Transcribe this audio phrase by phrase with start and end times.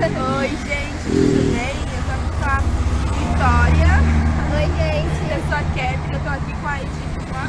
[0.00, 1.76] Oi, gente, tudo bem?
[1.92, 2.56] Eu tô aqui com a
[3.20, 3.92] Vitória.
[4.56, 5.20] Oi, gente.
[5.28, 7.44] Eu sou a Catherine, eu tô aqui com a Edi- com a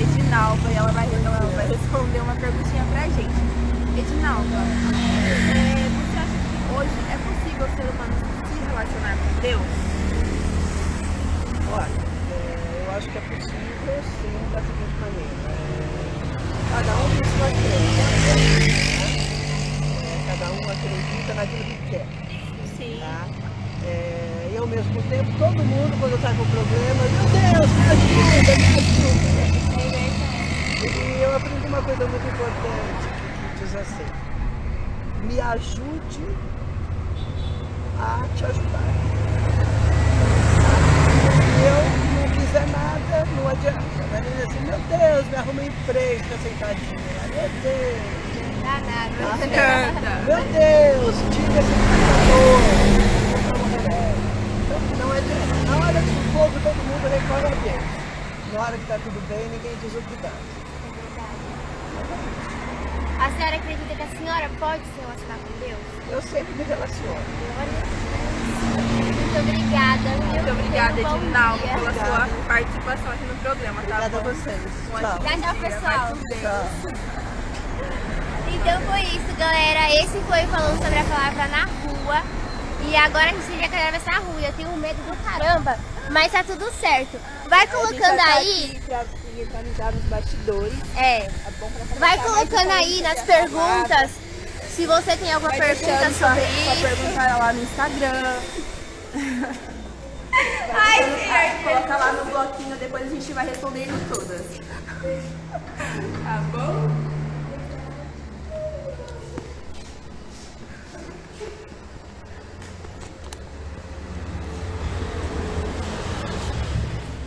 [0.00, 3.34] Edinalva e ela vai, ela vai responder uma perguntinha pra gente.
[3.98, 4.62] Edinalva,
[4.94, 8.14] é, você acha que hoje é possível o ser humano
[8.46, 9.70] se relacionar com Deus?
[11.72, 11.98] Olha,
[12.30, 15.34] é, eu acho que é possível sim da seguinte maneira.
[15.50, 15.58] É,
[16.70, 19.29] cada um tem sua crença.
[20.40, 22.06] Cada um acredita naquilo que quer.
[22.76, 22.98] Sim.
[22.98, 23.28] Tá?
[23.84, 28.56] É, e ao mesmo tempo, todo mundo, quando está com problema, meu Deus, me ajuda,
[28.56, 29.20] me ajuda.
[30.80, 34.08] E eu aprendi uma coisa muito importante que, diz assim,
[35.26, 36.24] me ajude
[38.00, 38.80] a te ajudar.
[41.44, 41.80] Se eu
[42.16, 44.00] não quiser nada, não adianta.
[44.48, 47.28] Assim, meu Deus, me arruma um emprego, fica sentadinho lá.
[47.28, 48.19] Meu Deus.
[48.62, 49.20] Dá nada.
[49.42, 50.10] Adianta.
[50.26, 52.60] Meu Deus, tira esse computador.
[54.64, 55.54] Então, não adianta.
[55.66, 57.84] Na hora do fogo, todo mundo recorre a Deus.
[58.52, 60.32] Na hora que está tudo bem, ninguém diz o que dá.
[63.20, 65.78] A senhora acredita que a senhora pode se relacionar com Deus?
[66.10, 67.20] Eu sempre me relaciono.
[69.14, 70.08] Muito obrigada.
[70.08, 70.24] viu?
[70.24, 71.74] Muito obrigada, um dia.
[71.74, 74.60] pela sua participação aqui no programa, tá Obrigada a vocês.
[74.90, 75.18] Tchau.
[75.40, 76.12] Tchau, pessoal.
[76.40, 77.29] Tchau.
[78.60, 79.90] Então foi isso, galera.
[79.94, 82.22] Esse foi falando sobre a palavra na rua.
[82.86, 84.40] E agora a gente quer atravessar a rua.
[84.40, 85.78] Eu tenho medo do caramba,
[86.10, 87.18] mas tá tudo certo.
[87.48, 88.80] Vai colocando aí.
[88.86, 89.04] Pra
[89.40, 90.74] organizar nos bastidores.
[90.94, 91.20] É.
[91.20, 91.50] Tá
[91.98, 94.10] Vai colocando aí nas perguntas.
[94.76, 96.82] Se você tem alguma pergunta sobre isso.
[96.82, 98.36] pergunta lá no Instagram.
[100.72, 104.42] Ai, colocar lá no bloquinho, depois a gente vai respondendo todas.
[106.22, 107.09] Tá bom?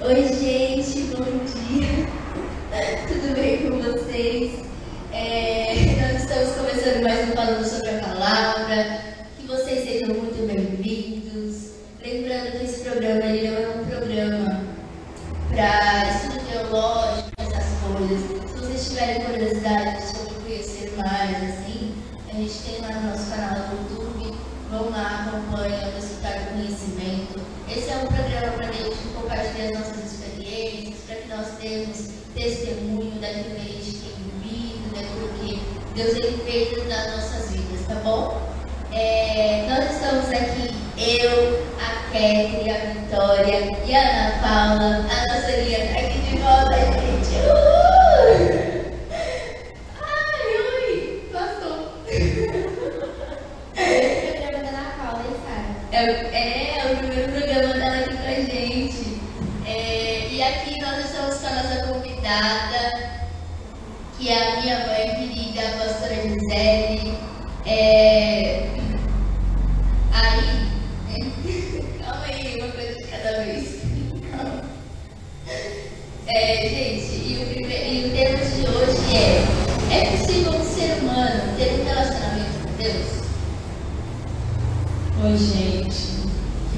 [0.05, 2.05] Oi, gente, bom dia.
[3.07, 4.51] Tudo bem com vocês?
[5.13, 8.99] É, nós estamos começando mais um falando sobre a palavra.
[9.37, 11.75] Que vocês sejam muito bem-vindos.
[12.03, 14.65] Lembrando que esse programa ele não é um programa
[15.47, 18.49] para estudo teológico, essas coisas.
[18.51, 21.95] Se vocês tiverem curiosidade sobre conhecer mais, assim,
[22.29, 24.37] a gente tem lá no nosso canal do YouTube.
[24.69, 27.39] Vão lá, acompanha, desfrutar do conhecimento.
[27.69, 30.97] Esse é um programa para a gente compartilhar as nossas experiências,
[32.35, 35.59] testemunho daquilo que a gente tem vivido, daquilo que
[35.95, 38.41] Deus tem feito nas nossas vidas, tá bom?
[38.91, 45.05] É, nós estamos aqui, eu, a Ketri, a Vitória e a Ana Paula.
[45.09, 46.92] A nossa Lia está aqui de volta,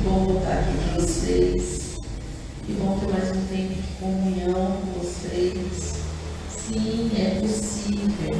[0.06, 1.96] bom voltar aqui com vocês.
[2.64, 5.96] Que bom ter mais um tempo de comunhão com vocês.
[6.48, 8.36] Sim, é possível.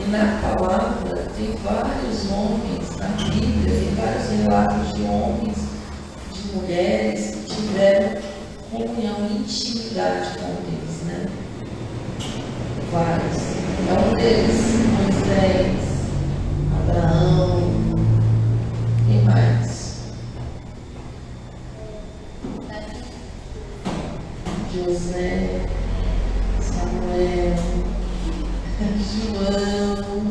[0.00, 5.58] E na palavra tem vários homens, na Bíblia tem vários relatos de homens,
[6.34, 8.20] de mulheres que tiveram
[8.72, 11.26] comunhão intimidade com Deus, né?
[12.90, 13.58] Vários.
[13.86, 14.58] É um deles,
[14.98, 15.78] Moisés,
[16.80, 17.70] Abraão,
[19.06, 19.57] quem mais?
[24.88, 25.66] José,
[26.62, 27.56] Samuel,
[29.04, 30.24] João,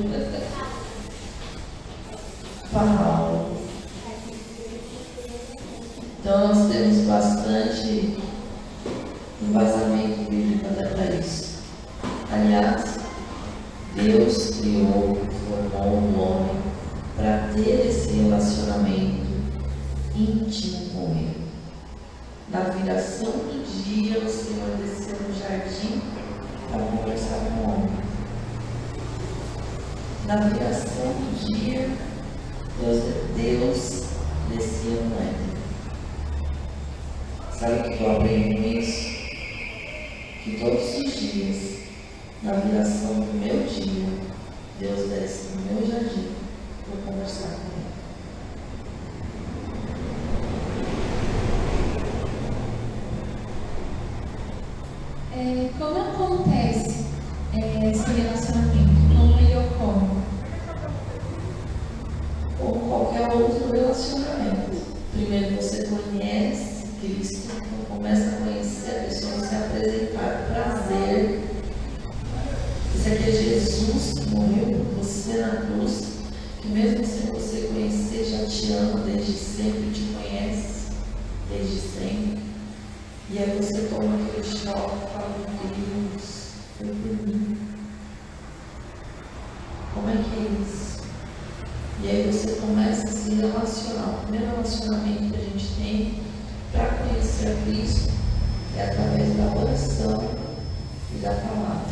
[2.74, 3.58] Paulo.
[6.20, 7.87] Então nós temos bastante
[67.08, 71.40] Cristo, então começa a conhecer a pessoa, se apresentar prazer.
[72.94, 76.04] Isso aqui é Jesus que morreu por você na cruz,
[76.62, 80.92] que mesmo sem você conhecer, já te ama desde sempre, te conhece
[81.50, 82.44] desde sempre.
[83.30, 87.58] E aí você toma aquele choque e fala, Deus, foi por mim.
[89.94, 90.98] Como é que é isso?
[92.04, 94.10] E aí você começa a se relacionar.
[94.10, 96.27] O primeiro relacionamento que a gente tem
[97.38, 98.12] conhecer a Cristo
[98.76, 100.24] é através da oração
[101.14, 101.86] e da palavra.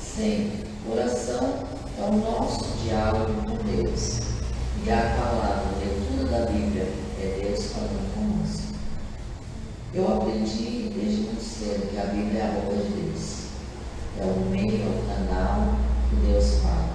[0.00, 0.62] Sempre.
[0.90, 1.54] Oração
[1.98, 4.20] é o nosso diálogo com Deus.
[4.84, 6.88] E a palavra, a leitura da Bíblia,
[7.20, 8.74] é Deus falando conosco.
[9.94, 13.42] Eu aprendi desde muito cedo que a Bíblia é a boca de Deus.
[14.18, 15.76] É o meio, é o canal
[16.10, 16.90] que Deus fala.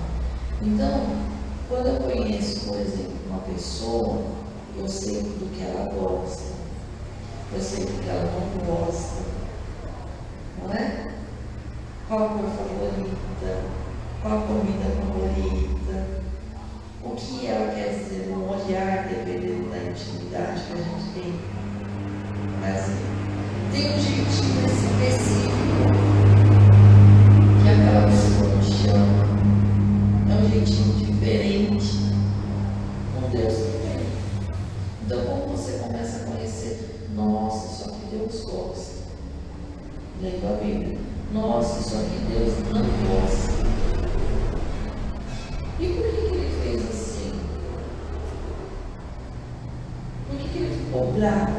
[0.61, 1.05] Então,
[1.69, 4.21] quando eu conheço, por exemplo, uma pessoa,
[4.77, 6.56] eu sei do que ela gosta,
[7.53, 9.23] eu sei que ela não gosta,
[10.61, 11.07] não é?
[12.07, 13.63] Qual a cor favorita?
[14.21, 16.07] Qual a comida favorita?
[17.03, 21.39] O que ela quer dizer no olhar, dependendo da intimidade que a gente tem.
[22.61, 22.85] Mas
[23.71, 25.77] tem um jeitinho específico
[27.61, 29.17] que aquela pessoa nos chama.
[30.29, 31.91] É um jeitinho diferente
[33.13, 34.05] com Deus também.
[35.05, 38.97] Então, como você começa a conhecer, nossa, só que Deus gosta.
[40.19, 40.97] Lendo a Bíblia.
[41.31, 43.53] Nossa, só que Deus não gosta.
[45.79, 47.33] E por que, que ele fez assim?
[50.27, 51.56] Por que, que ele ficou bravo?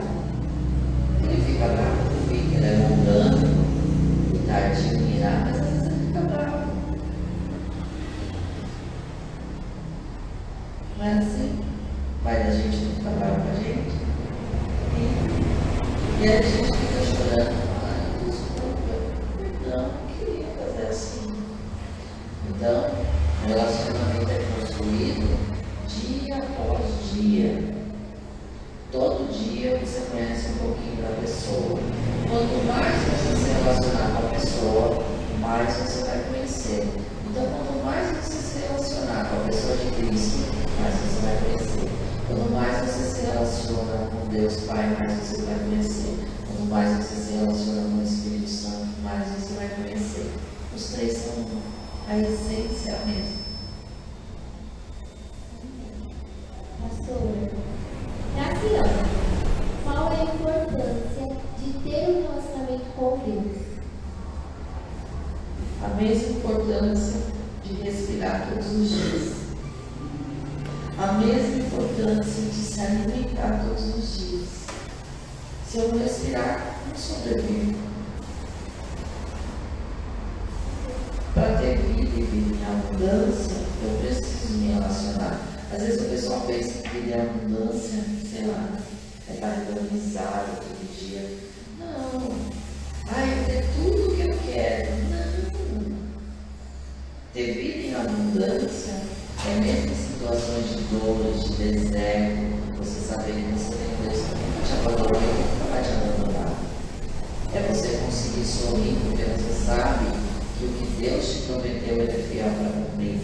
[110.99, 113.21] Deus te prometeu ele é fiel para cumprir.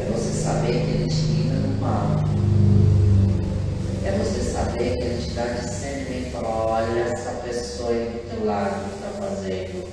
[0.00, 2.24] É você saber que Ele te livra do mal.
[4.02, 8.30] É você saber que Ele te dá discernimento e fala, olha essa pessoa aí do
[8.30, 9.86] teu lado está fazendo.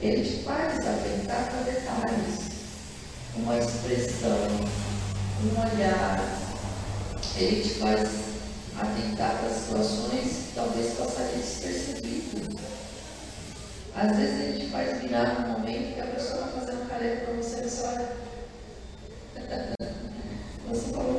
[0.00, 2.46] Ele te faz atentar para detalhes.
[3.36, 4.48] Uma expressão,
[5.44, 6.24] um olhar.
[7.36, 8.08] Ele te faz
[8.78, 12.65] atentar para situações que talvez passariam despercebido.
[13.96, 17.34] Às vezes ele te faz virar no momento que a pessoa está fazendo careta para
[17.34, 18.08] você e você olha.
[20.68, 21.15] Você falou,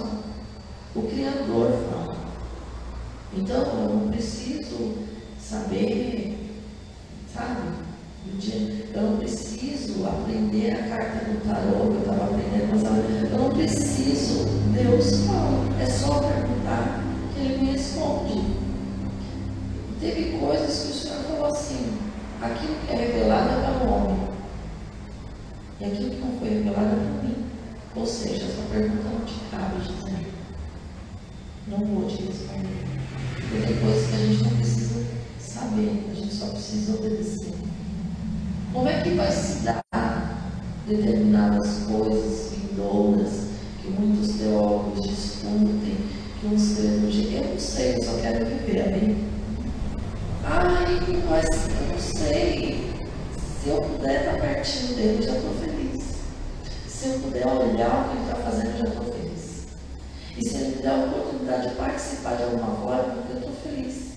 [0.00, 0.22] fala.
[0.94, 2.16] O Criador fala.
[3.36, 4.94] Então eu não preciso
[5.38, 6.52] saber,
[7.32, 7.90] sabe?
[8.92, 13.50] Eu não preciso aprender a carta do tarô que eu estava aprendendo, mas eu não
[13.50, 14.46] preciso.
[14.72, 15.80] Deus fala.
[15.80, 17.02] É só perguntar
[17.32, 18.60] que Ele me responde.
[20.00, 21.98] Teve coisas que o Senhor falou assim,
[22.40, 24.28] aquilo que é revelado é para o homem.
[25.80, 27.49] E aquilo que não foi revelado é para mim.
[27.96, 30.26] Ou seja, essa pergunta não te cabe, José.
[31.66, 32.86] Não vou te responder.
[33.50, 35.06] Porque coisas que a gente não precisa
[35.40, 37.52] saber, a gente só precisa obedecer.
[38.72, 39.82] Como é que vai se dar
[40.86, 43.48] determinadas coisas vindouras
[43.82, 45.96] que muitos teólogos discutem,
[46.40, 49.16] que uns creem Eu não sei, eu só quero viver, amém?
[50.44, 52.90] Ai, mas eu não sei.
[53.60, 55.69] Se eu puder estar pertinho dele, já estou feliz.
[57.00, 59.66] Se eu puder olhar o que ele está fazendo, já estou feliz.
[60.36, 64.16] E se ele me der a oportunidade de participar de alguma forma, eu estou feliz.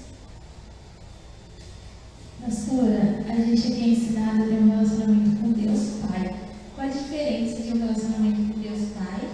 [2.41, 6.35] Pastora, a gente aqui é ensinado a ter um relacionamento com Deus Pai.
[6.75, 9.29] Qual a diferença de um relacionamento com Deus Pai,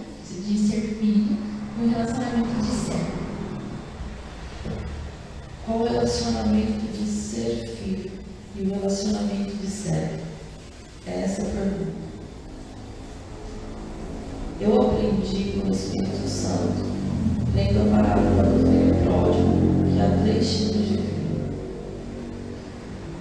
[0.46, 1.38] de ser filho,
[1.80, 3.20] e um relacionamento de servo?
[5.66, 8.12] Qual o relacionamento de ser filho
[8.56, 10.20] e o relacionamento de servo?
[11.08, 11.99] É essa a pergunta.
[14.62, 16.84] Eu aprendi com o Espírito Santo,
[17.56, 21.54] lendo a parábola do filho pródigo, que há três tipos de filho.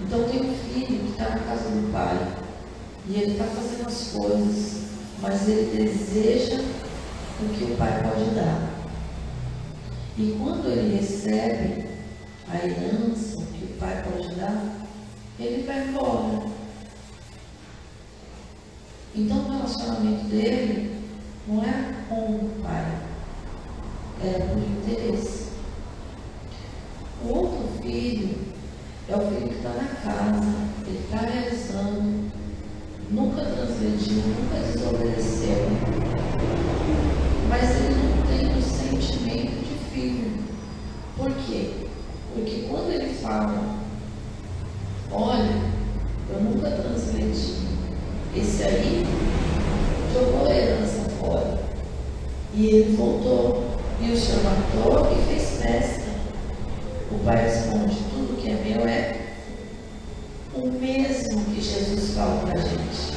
[0.03, 2.27] Então tem um filho que está na casa do pai
[3.07, 4.81] e ele está fazendo as coisas,
[5.21, 6.61] mas ele deseja
[7.41, 8.73] o que o pai pode dar.
[10.17, 11.85] E quando ele recebe
[12.49, 14.61] a herança que o pai pode dar,
[15.39, 16.49] ele vai embora.
[19.15, 20.88] Então o relacionamento dele
[21.49, 22.85] não é com o pai,
[24.23, 25.49] é por interesse.
[27.23, 28.37] O outro filho
[29.09, 30.47] é o filho que está na casa,
[30.85, 32.31] ele está realizando,
[33.09, 35.65] nunca transgrediu, nunca desobedeceu,
[37.49, 40.31] mas ele não tem o sentimento de filho.
[41.17, 41.87] Por quê?
[42.35, 43.75] Porque quando ele fala,
[45.11, 45.61] olha,
[46.29, 47.55] eu nunca transgredi,
[48.35, 49.03] esse aí
[50.13, 51.59] jogou a herança fora.
[52.53, 53.63] E ele voltou
[54.19, 56.09] e senhor matou e fez festa.
[57.11, 59.15] O pai responde, tudo que é meu é
[60.53, 63.13] o mesmo que Jesus fala para a gente.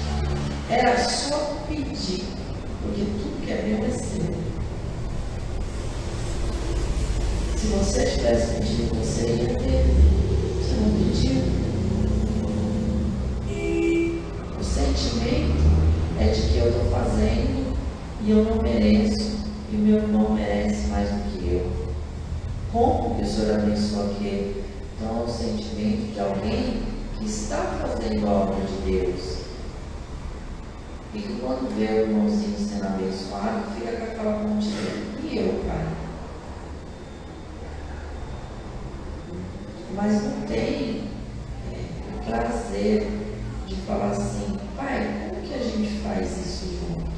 [0.71, 2.25] Era só pedir,
[2.83, 4.33] porque tudo que é meu é seu.
[7.57, 9.62] Se você tivesse pedido, você ia
[23.93, 24.65] Senhor abençoa aquele?
[24.97, 26.83] Então, é o sentimento de alguém
[27.19, 29.43] que está fazendo a obra de Deus.
[31.15, 35.13] E que quando vê o irmãozinho sendo abençoado, fica com aquela pontinha.
[35.23, 35.87] E eu, pai?
[39.95, 41.05] mas não tem
[41.71, 43.07] é, prazer
[43.67, 47.13] de falar assim, pai, como que a gente faz isso junto?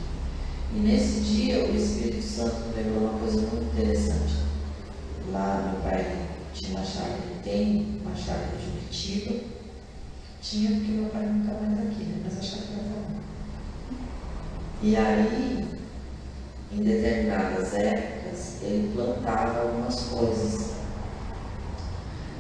[0.75, 4.35] E nesse dia o Espírito Santo me lembrou uma coisa muito interessante.
[5.31, 9.35] Lá meu pai tinha uma chácara, tem uma chácara de Curitiba,
[10.41, 12.23] tinha porque meu pai nunca mais aqui, né?
[12.25, 13.21] mas a chácara estava lá.
[14.83, 15.65] E aí,
[16.73, 20.75] em determinadas épocas, ele plantava algumas coisas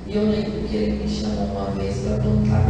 [0.06, 2.66] e eu lembro que ele me chamou uma vez para plantar.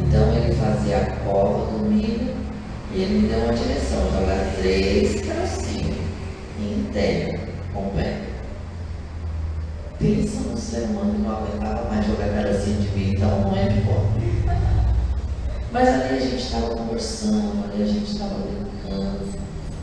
[0.00, 2.32] Então ele fazia a cova do milho
[2.94, 5.96] e ele me deu uma direção, jogar três carocinhos
[6.60, 7.40] em terra
[7.74, 8.25] com pé.
[9.98, 13.68] Pensa no ser humano que não aguentava mais jogar carocinho de milho, então não é
[13.68, 14.20] de volta.
[15.72, 19.26] Mas ali a gente estava conversando, ali a gente estava brincando.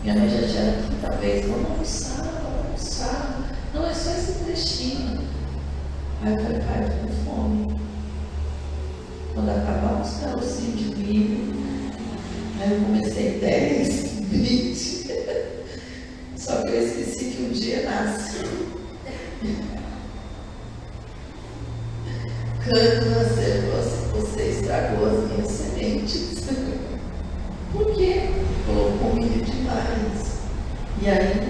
[0.04, 3.56] Minha mãe já tinha quinta vez, vamos almoçar, vamos almoçar.
[3.74, 5.20] Não, é só esse trechinho.
[6.22, 7.80] Aí eu falei, pai, eu tô com fome.
[9.34, 11.54] Quando acabar os carocinhos de milho,
[12.62, 15.08] aí eu comecei 10, 20.
[16.38, 17.13] Só que eu esqueci
[31.04, 31.43] E aí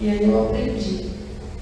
[0.00, 1.10] E aí eu aprendi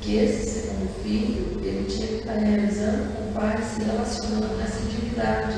[0.01, 4.79] que esse segundo filho, ele tinha que estar realizando com o pai, se relacionando nessa
[4.85, 5.57] intimidade.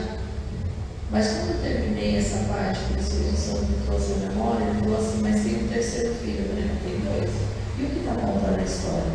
[1.11, 4.81] Mas quando eu terminei essa parte que o Espírito Santo me trouxe a memória, ele
[4.81, 7.31] falou assim, mas tem um terceiro filho, não tem dois.
[7.79, 9.13] E o que está contando a história?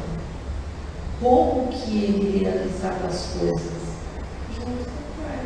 [1.20, 3.74] Como que ele realizava as coisas?
[4.54, 5.40] Junto com o pai.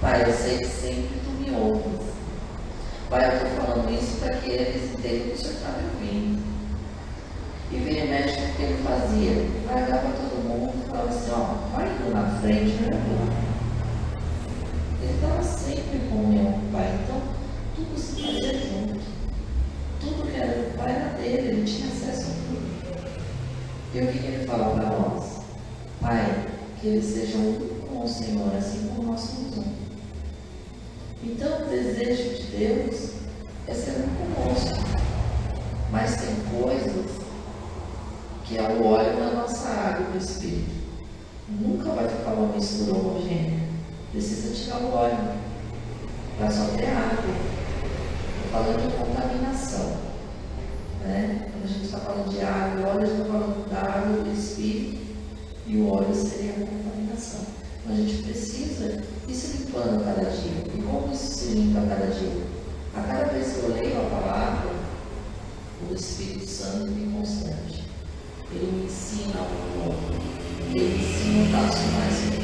[0.00, 2.14] Pai, eu sei que sempre tu me ouves.
[3.10, 6.03] Pai, eu estou falando isso para que eles entendam que o Senhor está me ouvindo.
[8.04, 9.50] O que ele fazia.
[9.66, 13.54] Largava todo mundo e falava assim, ó, vai indo na frente, não é
[15.04, 17.20] ele estava sempre com o meu pai, então
[17.74, 19.00] tudo se fazia junto.
[20.00, 23.04] Tudo que era do pai era dele, ele tinha acesso a tudo.
[23.94, 25.40] E o que, que ele fala para nós?
[26.00, 26.46] Pai,
[26.80, 29.72] que eles sejam um com o Senhor, assim como nós somos um.
[31.22, 33.10] Então o desejo de Deus
[33.66, 34.84] é ser um conosco.
[35.90, 37.24] Mas tem coisas
[38.44, 40.70] que é o óleo na nossa água do Espírito.
[41.48, 43.64] Nunca vai ficar mistura homogênea
[44.12, 45.18] precisa tirar o óleo
[46.38, 47.34] para só ter água.
[48.44, 49.96] Estou falando de contaminação.
[51.00, 51.48] Né?
[51.52, 54.32] Quando a gente está falando de água óleo, a gente está falando da água do
[54.32, 55.04] Espírito
[55.66, 57.40] e o óleo seria a contaminação.
[57.82, 60.62] Então a gente precisa ir se limpando a cada dia.
[60.74, 62.42] E como isso se limpa a cada dia?
[62.94, 64.70] A cada vez que eu leio a palavra,
[65.90, 67.84] o Espírito Santo me constante.
[68.52, 70.24] Ele me ensina algo novo.
[70.72, 72.43] Ele me ensina um passo mais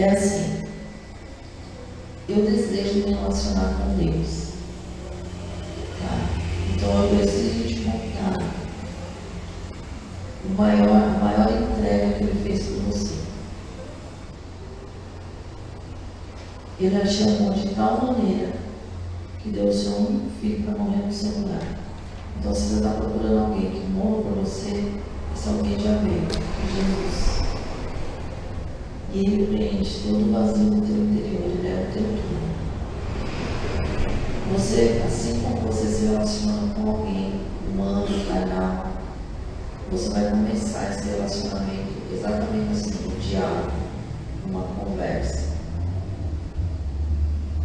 [0.00, 0.64] É assim.
[2.26, 4.52] Eu desejo me relacionar com Deus.
[6.00, 6.40] Tá?
[6.72, 8.42] Então eu preciso te contar
[10.44, 13.14] o maior, a maior entrega que ele fez por você.
[16.80, 18.52] Ele a amou de tal maneira
[19.42, 21.78] que deu o seu único filho para morrer no seu lugar.
[22.38, 24.94] Então, se você está procurando alguém que morra por você,
[25.34, 27.40] esse alguém já veio, é Jesus.
[29.12, 32.30] E ele preenche todo o vazio do teu interior, ele é o teu tudo.
[34.52, 38.86] Você, assim como você se relaciona com alguém humano, carnal,
[39.90, 43.72] você vai começar esse relacionamento exatamente assim, um diálogo,
[44.46, 45.50] uma conversa.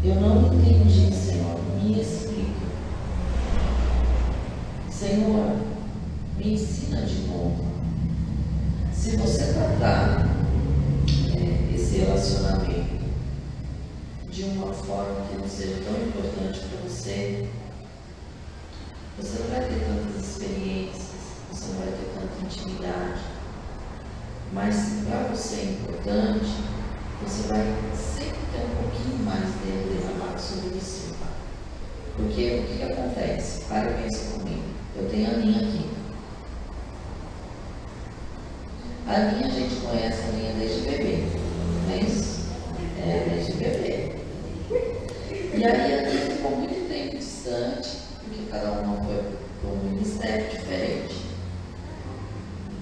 [0.04, 2.66] Eu não entendi, Senhor, me explica.
[4.90, 5.58] Senhor,
[6.38, 7.66] me ensina de novo.
[8.92, 10.26] Se você tratar
[11.36, 13.06] é, esse relacionamento
[14.30, 17.48] de uma forma que não seja tão importante para você,
[19.18, 21.12] você não vai ter tantas experiências,
[21.52, 23.22] você não vai ter tanta intimidade.
[24.56, 26.50] Mas se para você é importante,
[27.22, 31.14] você vai sempre ter um pouquinho mais dele derramado sobre você.
[32.16, 33.66] Porque o que, que acontece?
[33.66, 34.64] Para e pensa comigo.
[34.96, 35.90] Eu tenho a linha aqui.
[39.06, 41.24] A linha a gente conhece a linha desde bebê,
[41.86, 42.46] não é isso?
[42.98, 44.16] É, desde bebê.
[45.54, 47.90] E aí a linha ficou muito tempo distante,
[48.24, 49.22] porque cada uma foi
[49.60, 51.26] para um ministério diferente.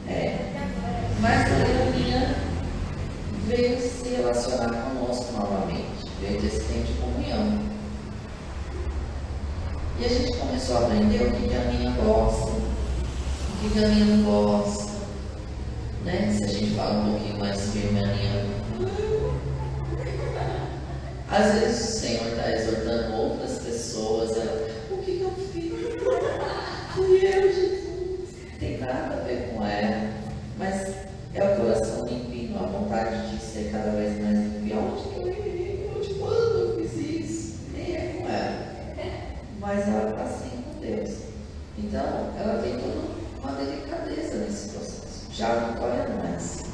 [0.07, 0.53] É.
[1.23, 2.36] Mas a linha
[3.47, 7.59] veio se relacionar conosco novamente, veio ter esse tempo de comunhão.
[9.99, 10.07] E a
[10.63, 14.93] gente começou a aprender o que, a minha gosta, o que, a minha não gosta.
[16.06, 16.36] Né?
[16.38, 18.45] Se a gente fala um pouquinho mais firme, a minha.
[21.30, 25.73] Às vezes o Senhor está exortando outras pessoas, ela, o que, que eu fiz?
[26.93, 28.30] Fui eu, Jesus.
[28.60, 30.10] Tem nada a ver com ela,
[30.58, 30.93] mas
[31.34, 34.65] é o coração limpinho, a vontade de ser cada vez mais limpo.
[34.65, 35.91] E onde que eu errei?
[35.97, 37.60] Onde quando eu fiz isso?
[37.73, 38.73] Nem é com ela.
[39.63, 41.19] Mas ela está assim com Deus.
[41.78, 42.99] Então, ela tem toda
[43.41, 45.28] uma delicadeza nesse processo.
[45.32, 46.65] Já a Vitória não é assim.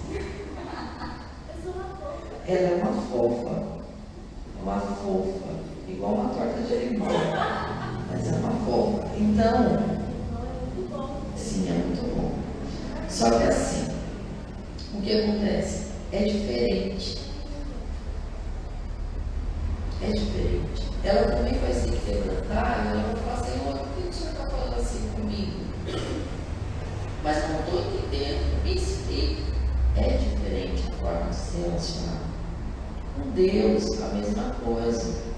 [2.48, 3.64] Ela é uma fofa.
[4.64, 5.60] Uma fofa.
[5.88, 7.10] Igual uma torta de limão.
[8.10, 9.08] Mas é uma fofa.
[9.16, 10.00] Então,
[11.38, 12.32] sim, é muito bom.
[13.08, 13.88] Só que assim,
[14.96, 15.90] o que acontece?
[16.12, 17.20] É diferente.
[20.02, 20.90] É diferente.
[21.02, 24.50] Ela também vai se quebrantar e ela vai falar, Senhor, por que o Senhor está
[24.50, 25.60] falando assim comigo?
[27.24, 29.42] Mas não estou entendendo, me explica.
[29.96, 31.58] É diferente a forma de se
[31.90, 32.22] relacionar.
[33.16, 35.30] Com Deus, a mesma coisa.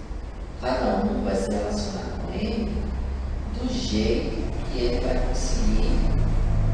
[0.60, 2.72] Cada um vai se relacionar com Ele
[3.60, 5.92] do jeito que ele vai conseguir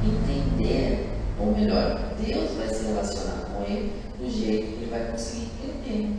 [0.04, 1.10] entender,
[1.40, 6.16] ou melhor, Deus vai se relacionar com ele do jeito que ele vai conseguir entender.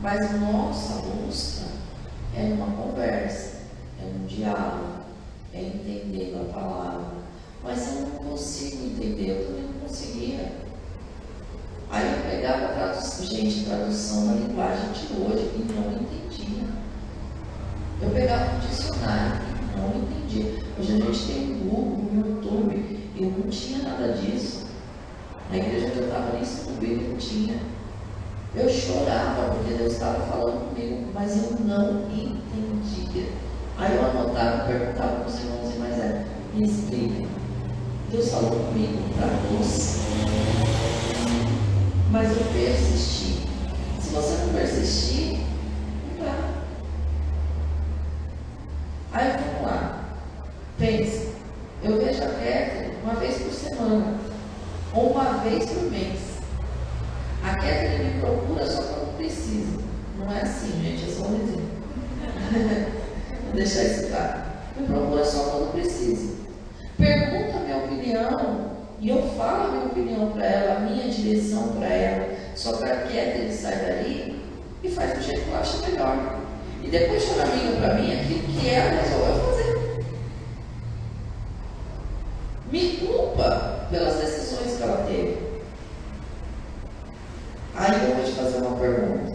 [0.00, 1.66] Mas nossa busca
[2.36, 3.62] é numa conversa,
[4.00, 5.00] é num diálogo,
[5.52, 7.20] é entendendo a palavra.
[7.62, 10.69] Mas eu não consigo entender, eu também não conseguia.
[11.92, 16.64] Aí eu pegava a tradução, gente, tradução da linguagem de hoje e não entendia.
[18.00, 20.62] Eu pegava um dicionário e não entendia.
[20.78, 24.66] Hoje a gente tem Google, YouTube, eu não tinha nada disso.
[25.50, 27.58] Na igreja que eu estava nem descobrindo, não tinha.
[28.54, 33.28] Eu chorava porque Deus estava falando comigo, mas eu não entendia.
[33.76, 36.24] Aí eu anotava, perguntava para os irmãos e mais é,
[36.54, 37.26] me explica.
[38.12, 40.00] Deus falou comigo, traduz.
[42.10, 43.46] Mas eu persisti.
[44.00, 45.38] Se você não persistir,
[46.18, 46.34] não dá.
[49.12, 50.04] Aí vamos lá.
[50.76, 51.30] Pensa.
[51.84, 54.18] Eu vejo a Catherine uma vez por semana.
[54.92, 56.18] Ou uma vez por mês.
[57.44, 59.78] A Catherine me procura só quando precisa.
[60.18, 61.70] Não é assim, gente, é só um exemplo.
[63.44, 64.40] Vou deixar isso claro.
[64.76, 66.34] Me procura só quando precisa.
[66.98, 71.68] Pergunta a minha opinião e eu falo a minha opinião para ela, a minha direção
[71.68, 74.44] para ela, só para que ele saia dali
[74.82, 76.38] e faz do jeito que eu acho melhor.
[76.84, 80.04] E depois chama amiga para mim aquilo que ela resolveu fazer.
[82.70, 85.38] Me culpa pelas decisões que ela teve.
[87.74, 89.34] Aí eu vou te fazer uma pergunta.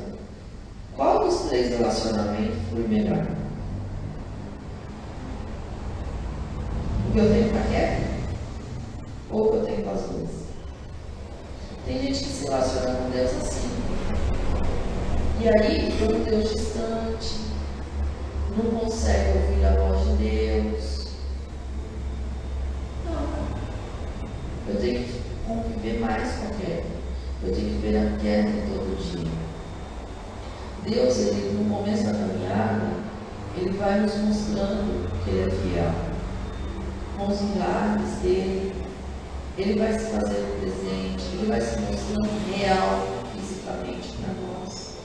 [1.55, 3.25] Três relacionamentos foi melhor?
[7.07, 8.03] O que eu tenho com a Kevin?
[9.31, 10.29] Ou que eu tenho as duas?
[11.85, 13.69] Tem gente que se relaciona com Deus assim.
[15.39, 17.35] E aí, um Deus distante,
[18.57, 21.07] não consegue ouvir a voz de Deus.
[23.05, 24.73] Não.
[24.73, 26.89] Eu tenho que conviver mais com a Kevin.
[27.43, 29.45] Eu tenho que ver a Kevin todo dia.
[30.87, 32.91] Deus, ele, no começo da caminhada,
[33.57, 35.91] ele vai nos mostrando que ele é fiel.
[37.17, 38.73] com os milagres dele.
[39.57, 44.95] Ele vai se fazendo presente, ele vai se mostrando real fisicamente para nós.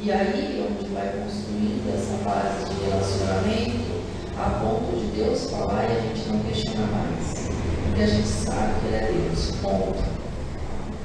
[0.00, 4.02] E aí, onde vai construindo essa base de relacionamento,
[4.36, 7.50] a ponto de Deus falar e a gente não questionar mais.
[7.84, 10.02] Porque a gente sabe que Ele é Deus, ponto.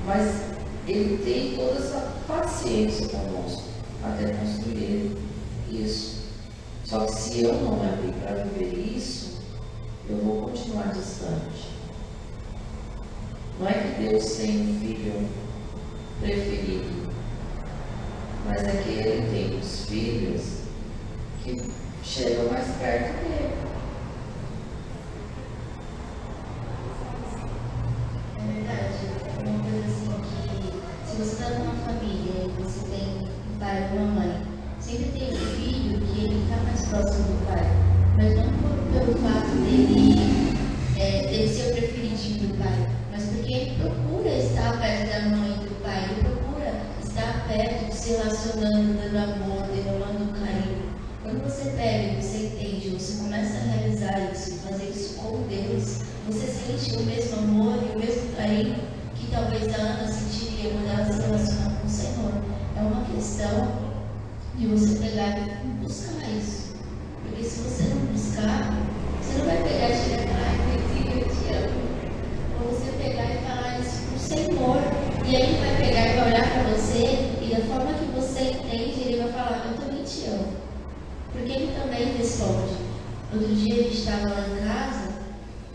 [0.07, 0.41] Mas
[0.87, 3.61] Ele tem toda essa paciência conosco
[4.03, 5.15] até construir
[5.69, 6.18] isso.
[6.89, 9.41] Só que se eu não me abrir para viver isso,
[10.09, 11.69] eu vou continuar distante.
[13.59, 15.29] Não é que Deus tem um filho
[16.19, 17.13] preferido,
[18.43, 20.61] mas é que Ele tem os filhos
[21.43, 21.61] que
[22.03, 23.48] chegam mais perto dele.
[49.43, 50.89] Amor, derramando carinho.
[51.23, 56.47] Quando você pega você entende, você começa a realizar isso, fazer isso com Deus, você
[56.47, 58.75] sente o mesmo amor e o mesmo carinho
[59.15, 62.31] que talvez a Ana sentiria quando ela se relaciona com o Senhor.
[62.77, 63.89] É uma questão
[64.55, 66.73] de você pegar e buscar isso.
[67.23, 68.73] Porque se você não buscar,
[69.21, 71.81] você não vai pegar e chegar e falar, eu te amo.
[72.61, 75.09] Ou você pegar e falar isso pro Senhor.
[75.25, 79.01] E aí vai pegar e vai olhar para você e da forma que você entende,
[79.01, 80.47] ele vai falar, eu também te amo.
[81.31, 82.89] Porque ele também responde.
[83.33, 85.09] Outro dia gente estava lá em casa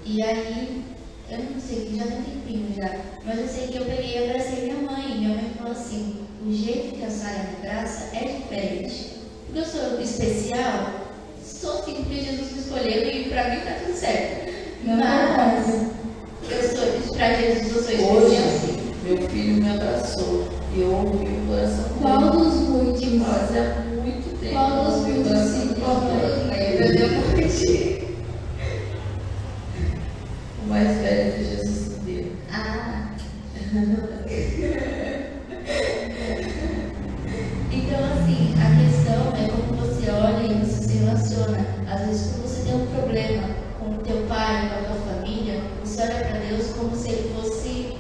[0.07, 0.83] e aí,
[1.31, 4.65] eu não sei, já tem tempinho já, mas eu sei que eu peguei e abracei
[4.65, 5.19] minha mãe.
[5.19, 9.15] Minha mãe falou assim: o jeito que a Sara me abraça é diferente.
[9.47, 10.91] Porque eu sou especial,
[11.43, 14.53] sou assim porque Jesus me escolheu e pra mim tá tudo certo.
[14.85, 15.87] Mas
[16.51, 18.93] eu sou, pra Jesus eu sou especial Hoje, sim.
[19.05, 22.85] meu filho me abraçou e eu ouvi o coração Qual dos muitos?
[24.45, 24.55] Fazia muito tempo.
[24.55, 25.71] Qual dos eu ouvi o muitos coração se dele.
[25.71, 26.53] encontrou?
[26.53, 28.05] Aí eu dei um curtir.
[30.63, 32.33] O mais velho que Jesus deu.
[32.53, 33.11] Ah.
[37.77, 41.59] Então, assim, a questão é como você olha e você se relaciona.
[41.91, 45.61] Às vezes, quando você tem um problema com o teu pai, com a tua família,
[45.83, 47.97] você olha para Deus como se ele fosse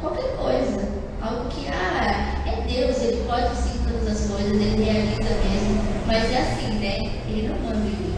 [0.00, 0.88] qualquer coisa.
[1.22, 5.82] Algo que, ah, é Deus, ele pode sim todas as coisas, ele realiza mesmo.
[6.06, 6.96] Mas é assim, né?
[7.28, 8.14] Ele não manda em mim.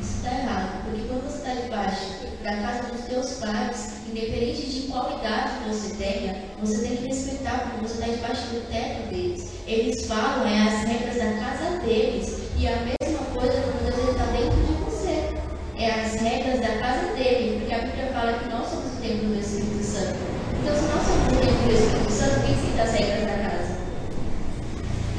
[0.00, 4.88] Isso está errado, porque quando você está debaixo da casa dos teus pais, independente de
[4.88, 9.48] qual idade você tenha, você tem que respeitar, porque você está debaixo do teto deles.
[9.66, 14.24] Eles falam, é as regras da casa deles, e a mesma coisa quando Deus está
[14.32, 15.34] dentro de você.
[15.76, 19.28] É as regras da casa dele, porque a Bíblia fala que nós somos o templo
[19.28, 20.18] do Espírito Santo.
[20.62, 23.76] Então, se nós somos o templo do Espírito Santo, quem cita as regras da casa?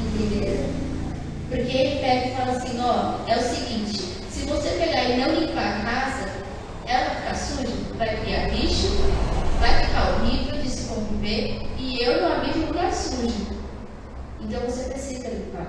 [0.02, 0.68] Entenderam?
[1.48, 3.98] Porque ele pega e fala assim, ó, é o seguinte,
[4.30, 6.28] se você pegar e não limpar a casa,
[6.86, 8.88] ela vai ficar suja, vai criar bicho,
[9.60, 13.46] vai ficar horrível de se conviver, e eu não habito em lugar sujo.
[14.40, 15.66] Então você precisa limpar.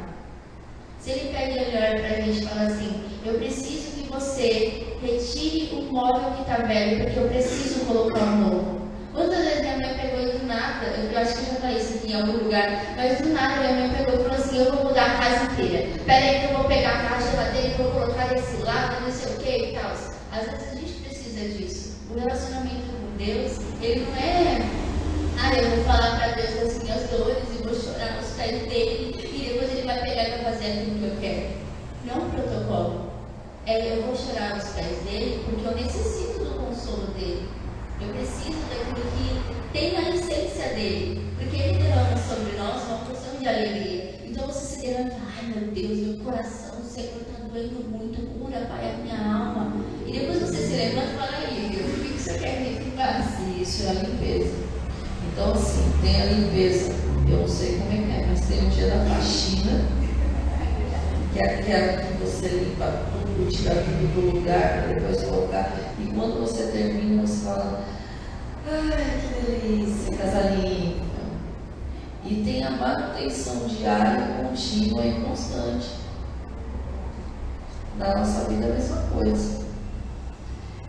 [1.00, 5.70] Se ele pega e olha pra gente e fala assim, eu preciso que você retire
[5.74, 8.82] o móvel que tá velho, porque eu preciso colocar um novo.
[9.14, 12.14] Quantas vezes minha mãe pegou e do nada, eu acho que já falei isso aqui
[12.14, 15.06] em algum lugar, mas do nada minha mãe pegou e falou assim, eu vou mudar
[15.06, 15.88] a casa inteira.
[16.06, 19.12] Pera aí que eu vou pegar a caixa geladeira e vou colocar desse lado, não
[19.12, 19.92] sei o que e tal.
[19.92, 21.98] Às vezes a gente precisa disso.
[22.10, 24.60] O relacionamento com Deus, ele não é,
[25.40, 29.16] ah, eu vou falar para Deus as minhas dores e vou chorar nos pés dele
[29.34, 31.50] e depois ele vai pegar vai fazer aquilo que eu quero.
[32.06, 33.12] Não um protocolo.
[33.66, 37.48] É, eu vou chorar nos pés dele porque eu necessito do consolo dele.
[38.02, 41.32] Eu preciso daquilo que tem na essência dele.
[41.38, 44.12] Porque ele derrama sobre nós uma porção de alegria.
[44.32, 48.40] Então você se derrama e fala, ai meu Deus, meu coração, Senhor está doendo muito,
[48.40, 49.74] cura, Pai, a minha alma.
[50.06, 53.42] E depois você se levanta e fala, aí, o que você quer que faça?
[53.60, 54.56] Isso é a limpeza.
[55.32, 56.94] Então, assim, tem a limpeza.
[57.30, 59.86] Eu não sei como é que é, mas tem o dia da faxina,
[61.34, 65.72] que é aquela que você limpa tudo, tira tudo do lugar, para depois colocar.
[66.00, 67.86] E quando você termina, você fala,
[68.70, 71.22] ai, que delícia, casa limpa.
[72.26, 76.01] E tem a manutenção diária, contínua e constante.
[77.98, 79.62] Na nossa vida é a mesma coisa.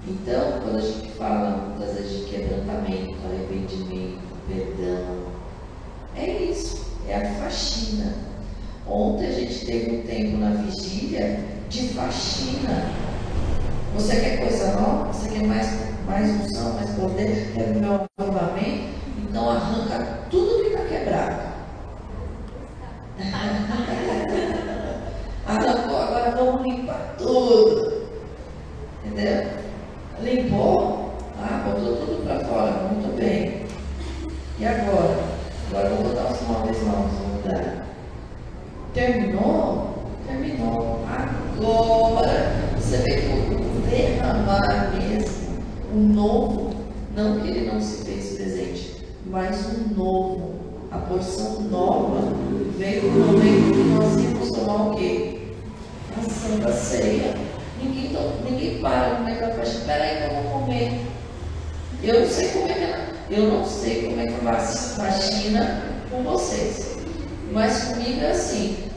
[0.07, 5.23] Então, quando a gente fala muitas vezes de quebrantamento, arrependimento, perdão,
[6.17, 8.15] é isso, é a faxina.
[8.87, 12.91] Ontem a gente teve um tempo na vigília de faxina.
[13.95, 15.13] Você quer coisa nova?
[15.13, 15.69] Você quer mais,
[16.07, 17.53] mais unção, mais poder?
[17.55, 18.93] Quer meu avivamento?
[19.19, 21.53] Então arranca tudo que está quebrado.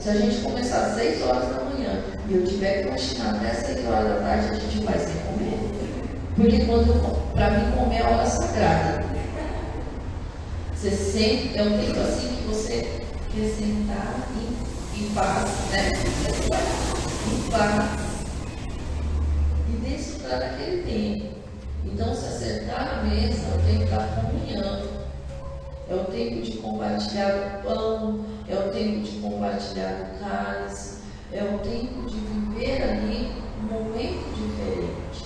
[0.05, 3.55] Se a gente começar às 6 horas da manhã e eu tiver que continuar até
[3.55, 5.59] 6 horas da tarde, a gente vai sem comer.
[6.35, 9.03] Porque quando para mim comer é a hora sagrada.
[10.75, 13.01] Você sempre, é um tempo assim que você
[13.33, 14.27] quer sentar
[14.95, 15.89] em, paz, né?
[17.25, 17.99] Em paz.
[19.73, 21.35] E desfrutar daquele tempo.
[21.83, 24.87] Então se acertar a mesa, é o tempo da comunhão.
[25.89, 30.99] É o tempo de compartilhar o pão é o tempo de compartilhar o cálice,
[31.31, 35.25] é o tempo de viver ali um momento diferente,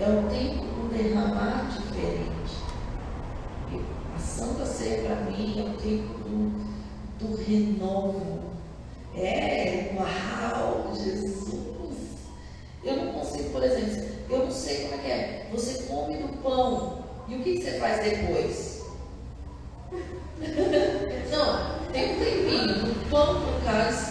[0.00, 2.58] é o tempo do derramar diferente.
[4.14, 6.68] A Santa Ceia para mim é o tempo do,
[7.18, 8.40] do renovo,
[9.16, 11.48] é uau, Jesus.
[12.82, 15.48] Eu não consigo, por exemplo, eu não sei como é que é.
[15.52, 18.77] Você come do pão e o que, que você faz depois?
[23.10, 24.07] bom no caso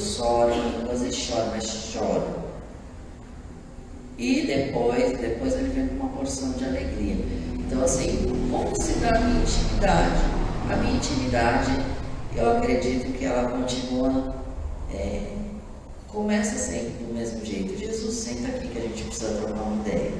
[0.00, 2.26] Eu só oro em línguas e choro, mas choro.
[4.16, 7.16] E depois, depois ele vem com uma porção de alegria.
[7.58, 10.24] Então, assim, como se dá a minha intimidade?
[10.72, 11.70] A minha intimidade,
[12.34, 14.36] eu acredito que ela continua,
[14.90, 15.34] é,
[16.08, 17.78] começa sempre do mesmo jeito.
[17.78, 20.14] Jesus senta aqui que a gente precisa trocar uma ideia.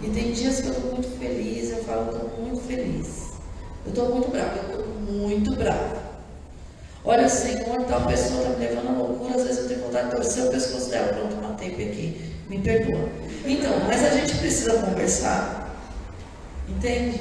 [0.00, 3.32] E tem dias que eu estou muito feliz, eu falo, estou muito feliz.
[3.84, 6.01] Eu estou muito brava, eu estou muito brava.
[7.04, 10.16] Olha, Senhor, tal pessoa está me levando a loucura, às vezes eu tenho vontade de
[10.16, 11.12] torcer o pescoço dela.
[11.12, 12.32] Pronto, matei aqui.
[12.48, 13.08] Me perdoa.
[13.44, 15.76] Então, mas a gente precisa conversar.
[16.68, 17.20] Entende?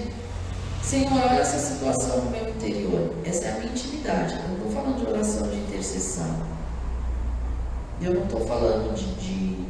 [0.84, 3.16] Senhor, olha essa situação no meu interior.
[3.26, 4.36] Essa é a minha intimidade.
[4.36, 6.52] Eu não estou falando de oração de intercessão.
[8.02, 9.66] Eu não estou falando de, de,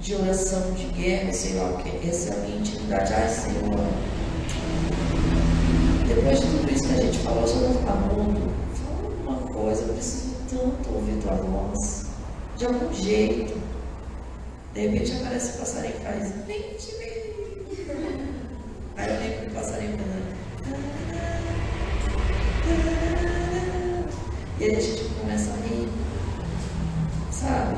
[0.00, 2.08] de, oração de guerra, sei lá o que.
[2.08, 3.12] Essa é a minha intimidade.
[3.12, 3.78] Ai, Senhor.
[6.06, 8.57] Depois de tudo isso que a gente falou, eu só vou falar, uma
[9.68, 12.06] coisa, eu preciso tanto ouvir tua voz.
[12.56, 13.60] De algum jeito.
[14.72, 17.66] De repente aparece o passarinho e faz, vem te ver.
[18.96, 20.38] Aí eu lembro do passarinho cantando.
[24.60, 25.88] E aí a gente começa a rir.
[27.30, 27.76] Sabe?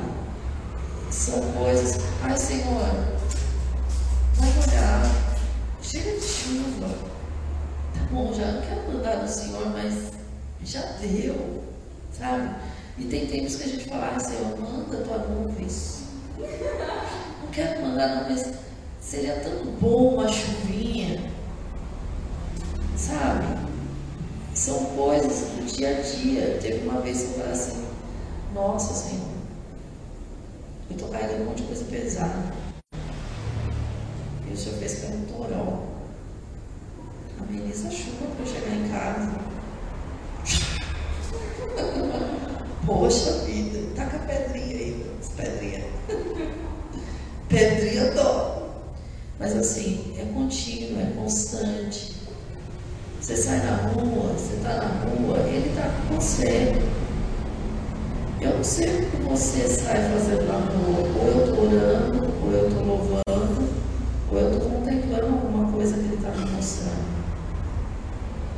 [1.11, 2.03] São coisas.
[2.22, 2.88] Ai Senhor,
[4.36, 5.36] vai olhar.
[5.82, 6.88] Chega de chuva.
[7.95, 10.11] Tá bom, já não quero mandar no Senhor, mas
[10.64, 11.69] já deu.
[12.20, 12.54] Sabe?
[12.98, 16.00] E tem tempos que a gente fala, ah, Senhor, manda tua nuvens
[17.50, 18.52] não quero mandar, não, mas
[19.00, 21.20] seria tão bom uma chuvinha.
[22.96, 23.58] Sabe?
[24.54, 26.58] São coisas do dia a dia.
[26.62, 27.84] Teve uma vez que eu falei assim,
[28.54, 29.26] nossa Senhor,
[30.90, 32.54] eu estou carregando um monte de coisa pesada.
[34.48, 35.86] E o Senhor fez para um toró.
[37.40, 39.49] Ameniza a chuva para eu chegar em casa.
[42.86, 45.84] Poxa vida, taca a pedrinha aí, as pedrinhas.
[47.48, 48.68] Pedrinha dó.
[49.38, 52.14] Mas assim, é contínuo, é constante.
[53.20, 56.72] Você sai na rua, você está na rua, ele está com você.
[58.40, 61.08] Eu não sei o que você sai fazendo na rua.
[61.16, 63.68] Ou eu estou orando, ou eu estou louvando,
[64.30, 67.10] ou eu estou contemplando alguma coisa que ele está me mostrando.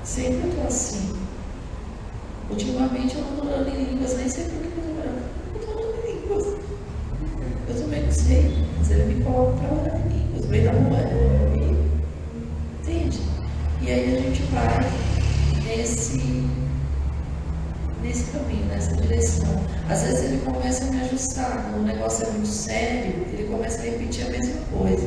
[0.04, 1.21] Sempre eu estou assim.
[2.52, 5.22] Ultimamente eu não estou orando em línguas, nem sei por que eu estou orando.
[5.54, 6.46] Eu estou orando em línguas.
[7.66, 8.66] Eu também não sei.
[8.76, 10.46] Mas ele me coloca para orar em línguas.
[10.46, 11.82] Meio da rua, eu
[12.82, 13.20] Entende?
[13.80, 14.80] E aí a gente vai
[15.64, 16.46] nesse,
[18.02, 19.48] nesse caminho, nessa direção.
[19.88, 21.70] Às vezes ele começa a me ajustar.
[21.70, 25.06] Quando o negócio é muito sério, ele começa a repetir a mesma coisa.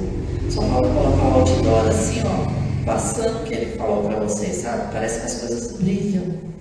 [0.49, 4.91] Só falta colocar o outdoor assim, ó, passando o que ele falou para vocês, sabe?
[4.91, 6.54] Parece que as coisas brilham.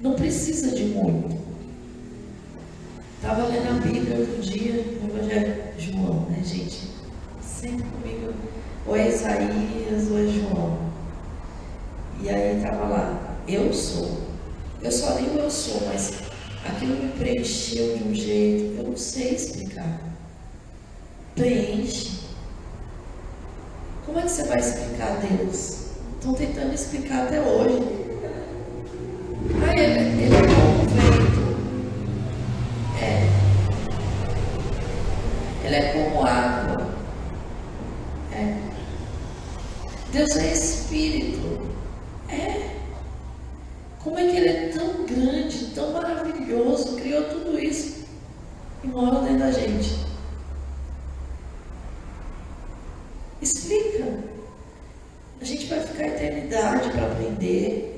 [0.00, 1.36] Não precisa de muito.
[3.16, 6.90] Estava lendo a Bíblia outro dia, no Evangelho de João, né, gente?
[7.40, 8.34] Sempre comigo,
[8.86, 10.78] ou é Isaías ou é João.
[12.20, 14.18] E aí estava lá, eu sou.
[14.82, 16.12] Eu só nem eu sou, mas
[16.64, 19.98] aquilo me preencheu de um jeito, eu não sei explicar.
[21.34, 22.20] Preenche.
[24.04, 25.86] Como é que você vai explicar a Deus?
[26.14, 28.05] Estão tentando explicar até hoje.
[29.76, 30.86] Ele, ele é como.
[33.00, 33.28] É.
[35.64, 36.88] Ele é como água.
[38.32, 38.56] É.
[40.12, 41.66] Deus é espírito.
[42.28, 42.70] É.
[44.02, 48.04] Como é que ele é tão grande, tão maravilhoso, criou tudo isso
[48.82, 50.06] e mora dentro da gente?
[53.40, 54.36] Explica.
[55.40, 57.92] A gente vai ficar a eternidade para aprender.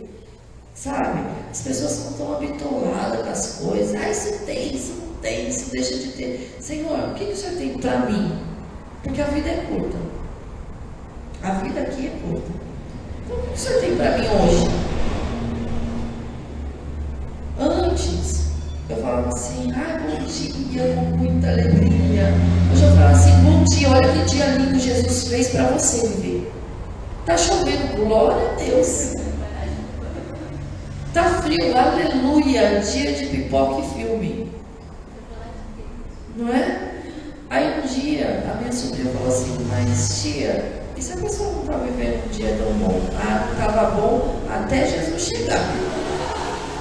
[0.74, 1.20] Sabe?
[1.51, 4.01] As pessoas não estão habituadas com as coisas.
[4.01, 6.57] Ah, isso tem, isso não tem, isso deixa de ter.
[6.61, 8.38] Senhor, o que, que o Senhor tem para mim?
[9.03, 9.99] Porque a vida é curta.
[11.42, 12.51] A vida aqui é curta.
[13.24, 14.88] Então, o que o Senhor tem para mim hoje?
[17.59, 18.51] Antes,
[18.88, 22.32] eu falava assim, ah, bom dia, com muita alegria.
[22.72, 26.53] Hoje eu falo assim, bom dia, olha que dia lindo Jesus fez para você viver.
[27.20, 29.12] Está chovendo, glória a Deus.
[31.12, 34.53] Tá frio, aleluia, dia de pipoca e filme.
[36.36, 36.94] Não é?
[37.51, 41.61] Aí um dia a minha sobrinha falou assim, mas tia, e se a pessoa não
[41.62, 43.01] está vivendo um dia tão bom?
[43.20, 45.61] Ah, não estava bom até Jesus chegar.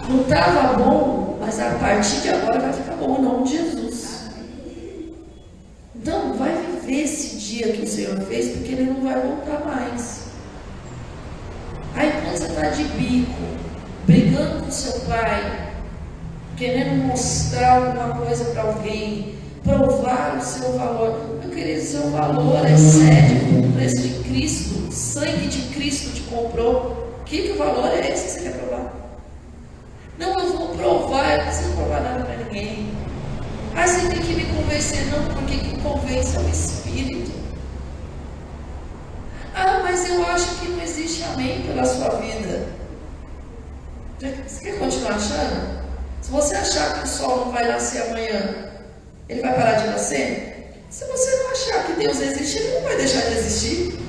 [0.07, 4.29] Não estava bom Mas a partir de agora vai ficar bom, em nome de Jesus.
[5.95, 10.27] Então, vai viver esse dia que o Senhor fez, porque ele não vai voltar mais.
[11.95, 13.33] Aí quando você está de bico,
[14.05, 15.73] brigando com seu pai,
[16.55, 21.39] querendo mostrar alguma coisa para alguém, provar o seu valor.
[21.41, 27.21] Meu querido, seu valor excede o preço de Cristo, o sangue de Cristo te comprou.
[27.25, 28.93] Que, que valor é esse que você quer provar?
[30.19, 32.87] Não, eu vou provar, eu não preciso provar nada para ninguém.
[33.75, 35.35] Ah, você tem que me convencer, não,
[36.07, 37.31] convence é Espírito.
[39.53, 42.67] Ah, mas eu acho que não existe amém pela sua vida.
[44.19, 45.85] Você quer continuar achando?
[46.21, 48.71] Se você achar que o sol não vai nascer amanhã,
[49.27, 50.73] ele vai parar de nascer?
[50.89, 53.99] Se você não achar que Deus existe, ele não vai deixar de existir.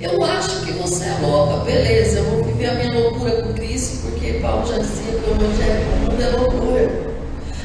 [0.00, 4.10] Eu acho que você é louca, beleza, eu vou viver a minha loucura com Cristo,
[4.10, 7.12] porque Paulo já dizia que o evangelho do mundo é loucura.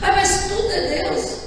[0.02, 1.38] Ah, mas tudo é Deus.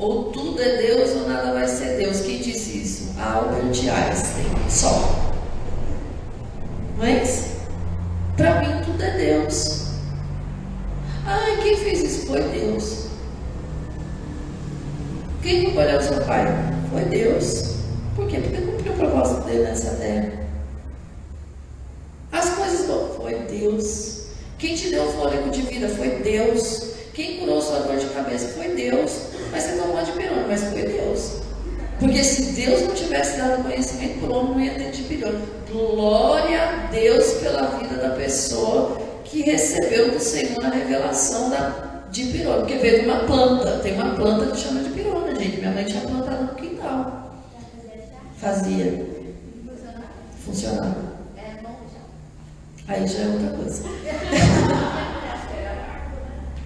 [0.00, 2.22] Ou tudo é Deus ou nada vai ser Deus.
[2.22, 3.14] Quem disse isso?
[3.20, 4.59] Albert Einstein.
[4.70, 5.32] Só.
[6.96, 7.56] Mas,
[8.36, 9.86] para mim, tudo é Deus.
[11.26, 12.26] Ai, quem fez isso?
[12.26, 13.06] Foi Deus.
[15.42, 16.46] Quem escolheu o seu pai?
[16.92, 17.74] Foi Deus.
[18.14, 18.38] Por quê?
[18.38, 20.32] Porque cumpriu o propósito dele nessa terra.
[22.30, 23.14] As coisas do...
[23.16, 24.26] foi Deus.
[24.56, 26.92] Quem te deu o fôlego de vida foi Deus.
[27.12, 29.30] Quem curou sua dor de cabeça foi Deus.
[29.50, 31.49] Mas você tomou de pirona, mas foi Deus.
[32.00, 35.38] Porque se Deus não tivesse dado conhecimento o homem, não ia ter de pirona.
[35.70, 42.24] Glória a Deus pela vida da pessoa que recebeu do Senhor a revelação da, de
[42.24, 42.60] pirona.
[42.60, 43.80] Porque veio de uma planta.
[43.80, 45.58] Tem uma planta que chama de pirona, gente.
[45.58, 47.36] Minha mãe tinha plantado no quintal.
[48.38, 49.06] Fazia.
[50.42, 51.10] Funcionava.
[52.88, 53.84] Aí já é outra coisa.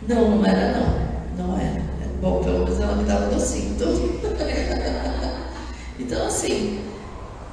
[0.07, 1.49] Não, não era não.
[1.49, 1.83] Não era.
[2.21, 3.77] Bom, pelo menos ela me dava docinho.
[3.77, 4.21] Tudo.
[6.05, 6.85] Então assim,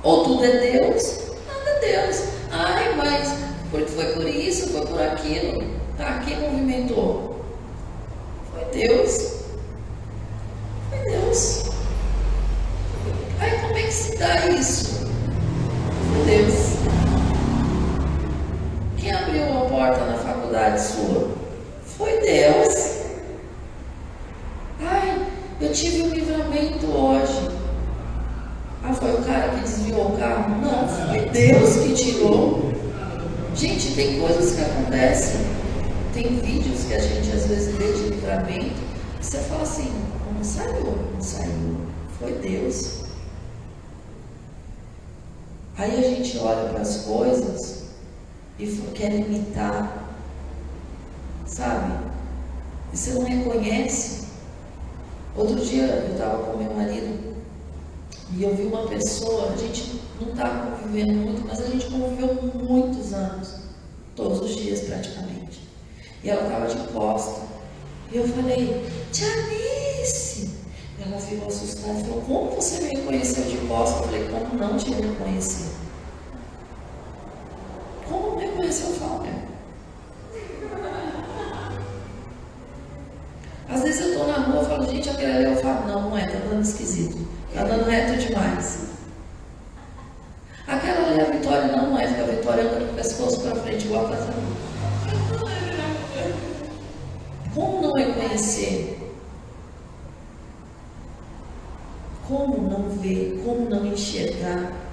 [0.03, 2.23] ou tudo é Deus, nada é Deus.
[2.51, 3.33] Ai, mas
[3.71, 5.63] porque foi por isso, foi por aquilo.
[5.97, 7.45] Tá, quem movimentou?
[8.51, 9.35] Foi Deus.
[10.89, 11.63] Foi Deus.
[13.39, 15.07] Aí como é que se dá isso?
[16.11, 16.53] Foi Deus.
[18.97, 21.31] Quem abriu uma porta na faculdade sua?
[21.85, 22.97] Foi Deus.
[24.81, 25.25] Ai,
[25.61, 27.61] eu tive um livramento hoje.
[28.83, 30.55] Ah, foi o cara que desviou o carro?
[30.59, 32.73] Não, foi Deus que tirou.
[33.55, 35.41] Gente, tem coisas que acontecem.
[36.13, 38.81] Tem vídeos que a gente às vezes vê de livramento.
[39.19, 39.91] E você fala assim,
[40.35, 41.77] não saiu, não saiu.
[42.17, 43.01] Foi Deus.
[45.77, 47.83] Aí a gente olha para as coisas
[48.57, 48.65] e
[49.01, 50.07] quer imitar.
[51.45, 51.91] Sabe?
[52.93, 54.27] E você não reconhece.
[55.35, 57.35] Outro dia eu estava com meu marido
[58.37, 62.35] e eu vi uma pessoa, a gente não estava convivendo muito, mas a gente conviveu
[62.53, 63.55] muitos anos,
[64.15, 65.67] todos os dias praticamente.
[66.23, 67.41] E ela estava de costa.
[68.11, 70.51] E eu falei, Tianice!
[71.03, 73.99] Ela ficou assustada e falou, como você me reconheceu de costa?
[73.99, 75.71] Eu falei, como não te reconhecer?
[78.11, 78.41] Como?
[78.41, 79.47] Eu falo, né?
[83.69, 86.17] Às vezes eu estou na rua e falo, gente, aquele ali eu falo, não, não
[86.17, 87.27] é, tá dando esquisito.
[87.53, 88.91] Tá dando reto demais.
[90.67, 93.41] Aquela ali é a vitória, não, não é, porque a vitória anda com o pescoço
[93.41, 94.35] para frente, igual para trás.
[97.53, 99.11] Como não reconhecer?
[102.27, 103.41] Como não ver?
[103.43, 104.90] Como não enxergar?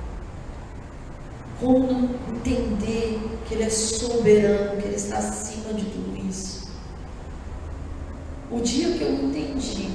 [1.61, 6.69] Como entender que Ele é soberano, que Ele está acima de tudo isso?
[8.51, 9.91] O dia que eu entendi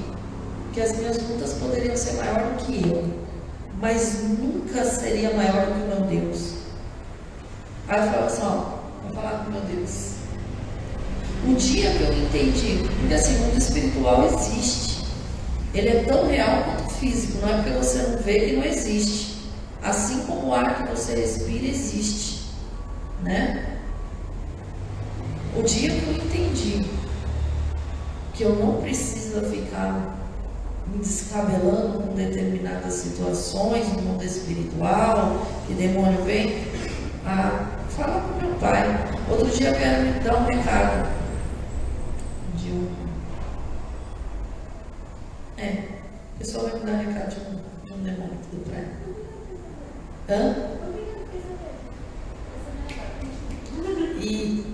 [0.74, 3.04] que as minhas lutas poderiam ser maior do que eu,
[3.80, 6.54] mas nunca seria maior do que o meu Deus.
[7.88, 10.14] Aí eu falava assim, ó, vou falar com meu Deus.
[11.48, 12.80] O dia que eu entendi,
[13.14, 15.04] assim, o mundo espiritual existe.
[15.74, 19.33] Ele é tão real quanto físico, não é porque você não vê que não existe.
[19.84, 22.52] Assim como o ar que você respira existe.
[23.22, 23.80] Né?
[25.56, 26.86] O dia que eu entendi
[28.34, 30.18] que eu não preciso ficar
[30.88, 36.66] me descabelando com determinadas situações no mundo espiritual, que demônio vem,
[37.26, 38.84] a falar com meu pai.
[39.30, 41.10] Outro dia quero me dar um recado
[42.56, 42.90] de um.
[45.58, 45.84] É,
[46.36, 48.86] o pessoal vai me dar um recado de um, de um demônio do pai.
[50.30, 50.56] Hã?
[54.22, 54.66] E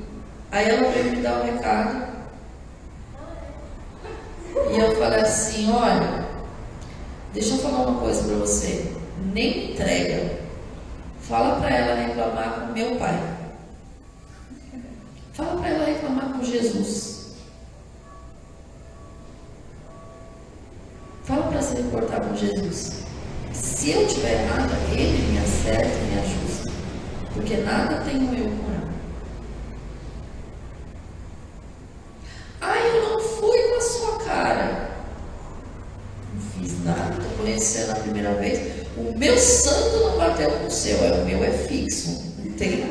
[0.51, 2.07] aí ela veio me dar um recado.
[4.71, 6.27] E eu falei assim, olha,
[7.33, 8.93] deixa eu falar uma coisa pra você.
[9.33, 10.39] Nem entrega.
[11.21, 13.37] Fala pra ela reclamar com meu pai.
[15.33, 17.35] Fala pra ela reclamar com Jesus.
[21.23, 23.08] Fala pra se reportar com Jesus.
[23.53, 26.71] Se eu tiver errada, ele me acerta e me ajusta.
[27.33, 28.89] Porque nada tenho eu com ela.
[32.61, 34.89] Ah, eu não fui com a sua cara.
[36.33, 38.85] Não fiz nada, estou conhecendo a primeira vez.
[38.97, 42.33] O meu santo não bateu no seu, é o meu é fixo.
[42.37, 42.83] Não tem.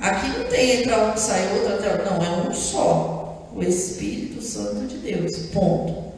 [0.00, 2.04] Aqui não tem entrar um, sai outro, até.
[2.04, 3.50] Não, é um só.
[3.54, 5.36] O Espírito Santo de Deus.
[5.52, 6.12] Ponto.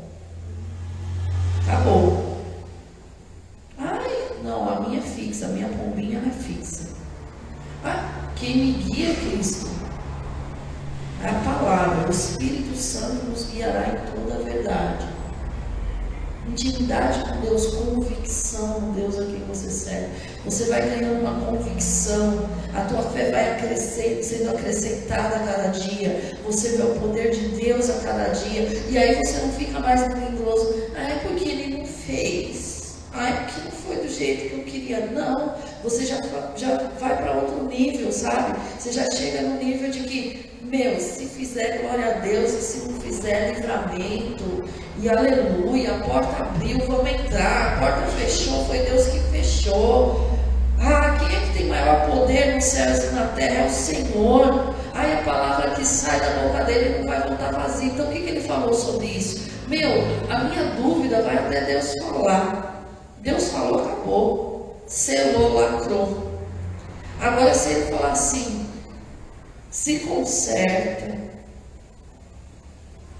[1.62, 2.27] Acabou.
[4.58, 6.88] Não, a minha é fixa, a minha pombinha é fixa.
[7.84, 9.68] Ah, quem me guia é Cristo.
[11.22, 15.06] É a palavra, o Espírito Santo nos guiará em toda a verdade.
[16.48, 20.08] Intimidade com Deus, convicção no Deus a quem você serve.
[20.44, 26.36] Você vai ganhando uma convicção, a tua fé vai crescendo, sendo acrescentada a cada dia.
[26.44, 28.62] Você vê o poder de Deus a cada dia.
[28.88, 30.74] E aí você não fica mais melindroso.
[30.96, 32.78] Ah, é porque ele não fez.
[33.12, 35.06] Ah, é porque não foi do jeito que eu queria.
[35.06, 36.20] Não, você já,
[36.56, 38.58] já vai para outro nível, sabe?
[38.78, 42.88] Você já chega no nível de que meu, se fizer glória a Deus, e se
[42.88, 44.64] não fizer livramento,
[45.00, 50.28] e aleluia, a porta abriu, vamos entrar, a porta fechou, foi Deus que fechou.
[50.78, 53.64] Ah, quem é que tem maior poder nos céus e na terra?
[53.64, 54.74] É o Senhor.
[54.94, 57.88] Aí a palavra que sai da boca dele não vai voltar vazia.
[57.88, 59.48] Então o que, que ele falou sobre isso?
[59.68, 59.90] Meu,
[60.28, 62.77] a minha dúvida vai até Deus falar.
[63.20, 64.82] Deus falou, acabou.
[64.86, 66.28] Selou, lacrou.
[67.20, 68.66] Agora, se ele falar assim,
[69.70, 71.18] se conserta,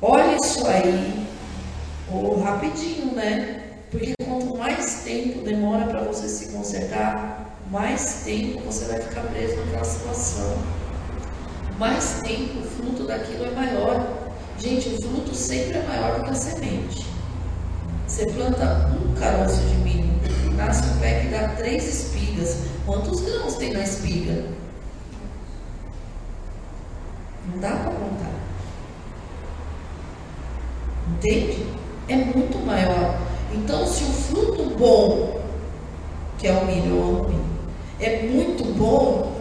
[0.01, 1.27] olha isso aí,
[2.11, 3.65] ou rapidinho, né?
[3.91, 9.57] Porque quanto mais tempo demora para você se consertar, mais tempo você vai ficar preso
[9.57, 10.59] naquela situação.
[11.77, 14.31] Mais tempo, o fruto daquilo é maior.
[14.59, 17.08] Gente, o fruto sempre é maior do que a semente.
[18.09, 20.11] Você planta um caroço de milho,
[20.57, 22.63] nasce um pé que dá três espigas.
[22.87, 24.47] Quantos grãos tem na espiga?
[27.47, 28.31] Não dá para contar.
[31.11, 31.67] Entende?
[32.09, 33.21] É muito maior.
[33.53, 35.43] Então, se o fruto bom,
[36.39, 37.31] que é o milho,
[38.01, 39.33] é muito bom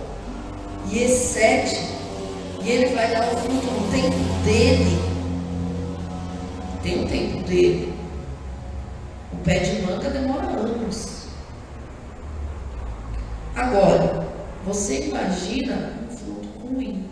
[0.92, 1.80] e excede,
[2.62, 5.00] e ele vai dar o fruto no tempo dele,
[6.84, 7.97] tem o tempo dele.
[9.38, 11.28] O pé de manga demora anos.
[13.56, 14.28] Agora,
[14.66, 17.10] você imagina um fruto ruim.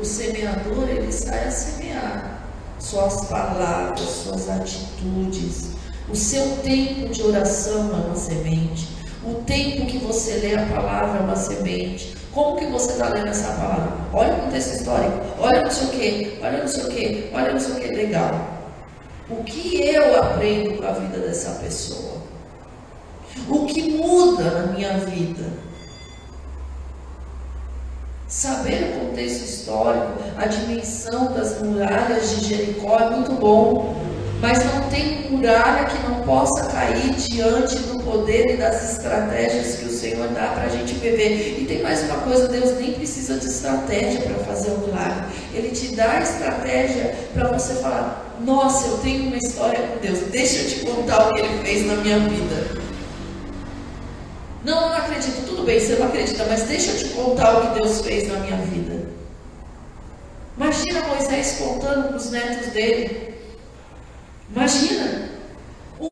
[0.00, 2.40] O semeador, ele sai a semear
[2.78, 5.72] suas palavras, suas atitudes.
[6.08, 8.88] O seu tempo de oração é uma semente.
[9.24, 12.16] O tempo que você lê a palavra é uma semente.
[12.32, 13.92] Como que você está lendo essa palavra?
[14.12, 17.52] Olha o contexto histórico, olha não sei o que, olha não sei o que, olha
[17.52, 18.49] não sei o que, legal.
[19.30, 22.18] O que eu aprendo com a vida dessa pessoa?
[23.48, 25.44] O que muda na minha vida?
[28.26, 33.94] Saber o contexto histórico, a dimensão das muralhas de Jericó é muito bom,
[34.40, 39.84] mas não tem muralha que não possa cair diante do poder e das estratégias que
[39.84, 41.60] o Senhor dá para a gente viver.
[41.60, 45.70] E tem mais uma coisa: Deus nem precisa de estratégia para fazer o milagre, Ele
[45.70, 50.62] te dá a estratégia para você falar: Nossa, eu tenho uma história com Deus, deixa
[50.62, 52.80] eu te contar o que Ele fez na minha vida.
[54.64, 55.46] Não, eu não acredito.
[55.46, 58.38] Tudo bem, você não acredita, mas deixa eu te contar o que Deus fez na
[58.40, 59.08] minha vida.
[60.56, 63.34] Imagina Moisés contando para os netos dele.
[64.54, 65.29] Imagina.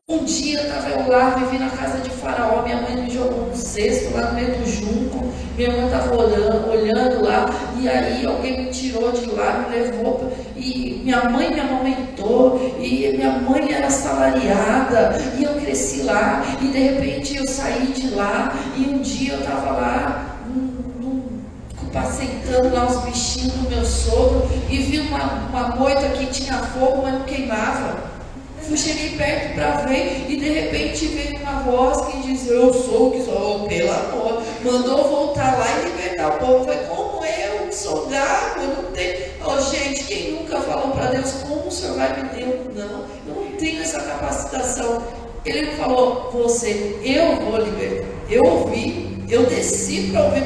[0.07, 3.55] Um dia estava eu lá, vivi na casa de Faraó, minha mãe me jogou um
[3.55, 8.65] cesto lá no meio do junco, minha mãe estava olhando, olhando lá, e aí alguém
[8.65, 13.89] me tirou de lá, me levou, e minha mãe me amamentou, e minha mãe era
[13.89, 19.33] salariada, e eu cresci lá, e de repente eu saí de lá, e um dia
[19.33, 20.35] eu estava lá,
[21.91, 27.01] passentando lá os bichinhos do meu sogro, e vi uma, uma moita que tinha fogo,
[27.01, 28.08] mas não queimava.
[28.69, 33.07] Eu cheguei perto para ver e de repente veio uma voz que diz, eu sou
[33.07, 34.43] o que sou, pelo amor.
[34.63, 36.65] Mandou voltar lá e libertar o povo.
[36.65, 39.17] Foi como eu, sou gago, não tenho.
[39.43, 42.85] Oh, gente, quem nunca falou para Deus como o Senhor vai me dar?
[42.85, 45.03] Não, eu não tenho essa capacitação.
[45.43, 48.07] Ele falou, você, eu vou libertar.
[48.29, 50.43] Eu ouvi, eu desci para ouvir.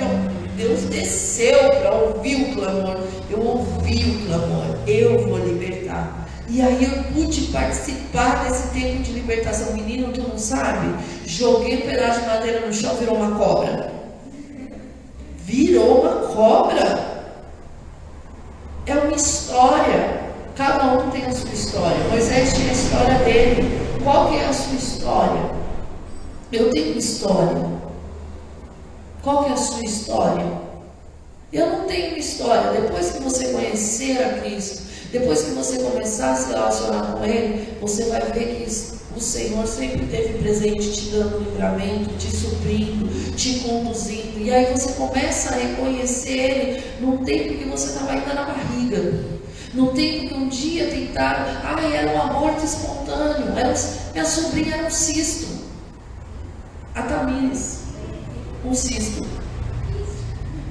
[0.56, 2.98] Deus desceu para ouvir o clamor.
[3.30, 5.73] Eu ouvi o clamor, eu vou libertar.
[6.50, 9.74] E aí eu pude participar desse tempo de libertação.
[9.74, 10.94] Menino, tu não sabe?
[11.26, 13.92] Joguei um pedaço de madeira no chão, virou uma cobra.
[15.38, 17.14] Virou uma cobra.
[18.86, 20.22] É uma história.
[20.56, 21.98] Cada um tem a sua história.
[22.10, 23.80] Moisés tinha a história dele.
[24.04, 25.52] Qual que é a sua história?
[26.52, 27.66] Eu tenho história.
[29.24, 30.46] Qual que é a sua história?
[31.52, 32.82] Eu não tenho história.
[32.82, 34.83] Depois que você conhecer a Cristo,
[35.14, 39.68] depois que você começar a se relacionar com Ele, você vai ver que o Senhor
[39.68, 44.40] sempre esteve presente, te dando livramento, te suprindo, te conduzindo.
[44.40, 49.24] E aí você começa a reconhecer Ele num tempo que você estava ainda na barriga.
[49.76, 53.74] Num tempo que um dia tentaram, ai, era um aborto espontâneo, era,
[54.14, 55.48] minha sobrinha era um cisto.
[56.96, 57.82] A Tamires,
[58.66, 59.24] um cisto.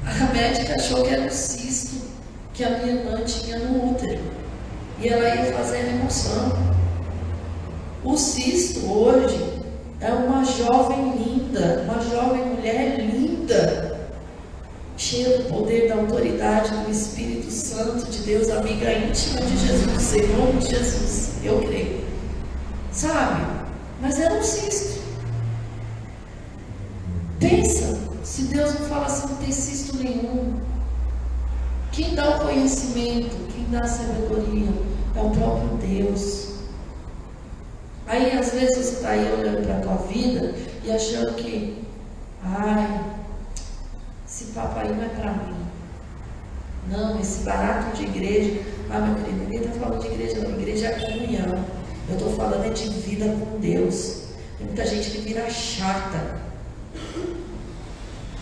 [0.04, 2.01] A médica achou que era um cisto
[2.54, 4.20] que a minha irmã tinha no útero.
[4.98, 6.72] E ela ia fazer a remoção.
[8.04, 9.62] O cisto hoje
[10.00, 14.10] é uma jovem linda, uma jovem mulher linda,
[14.96, 20.58] cheia do poder, da autoridade do Espírito Santo de Deus, amiga íntima de Jesus, nome
[20.58, 22.04] de Jesus, eu creio.
[22.90, 23.44] Sabe?
[24.00, 25.00] Mas era um cisto.
[27.38, 30.60] Pensa, se Deus não fala assim, não tem cisto nenhum.
[31.92, 34.68] Quem dá o conhecimento, quem dá sabedoria
[35.16, 36.52] é o próprio Deus.
[38.06, 40.54] Aí às vezes você está aí olhando para a tua vida
[40.84, 41.82] e achando que,
[42.42, 43.04] ai,
[44.28, 45.56] esse papai não é para mim.
[46.90, 48.60] Não, esse barato de igreja,
[48.90, 51.64] ah meu querido, ninguém está falando de igreja não, igreja é comunhão.
[52.08, 54.24] Eu estou falando é de vida com Deus.
[54.58, 56.42] Tem muita gente que vira chata.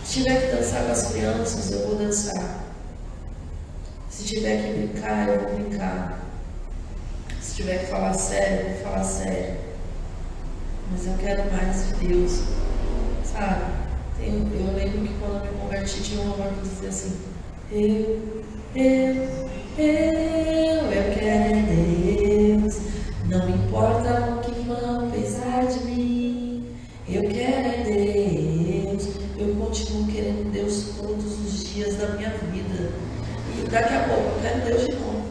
[0.02, 2.69] Se tiver que dançar com as crianças, eu vou dançar.
[4.20, 6.20] Se tiver que brincar, eu vou brincar.
[7.40, 9.56] Se tiver que falar sério, eu vou falar sério.
[10.92, 12.42] Mas eu quero mais de Deus.
[13.24, 13.64] Sabe?
[14.20, 17.16] Eu, eu lembro que quando eu me converti, tinha uma hora que dizia assim:
[17.72, 18.44] Eu,
[18.76, 19.14] eu,
[19.78, 22.76] eu, eu quero é Deus.
[23.26, 26.76] Não importa o que vão pensar de mim.
[27.08, 29.08] Eu quero é Deus.
[29.38, 32.49] Eu continuo querendo Deus todos os dias da minha vida.
[33.70, 35.22] Daqui a pouco eu quero Deus de novo.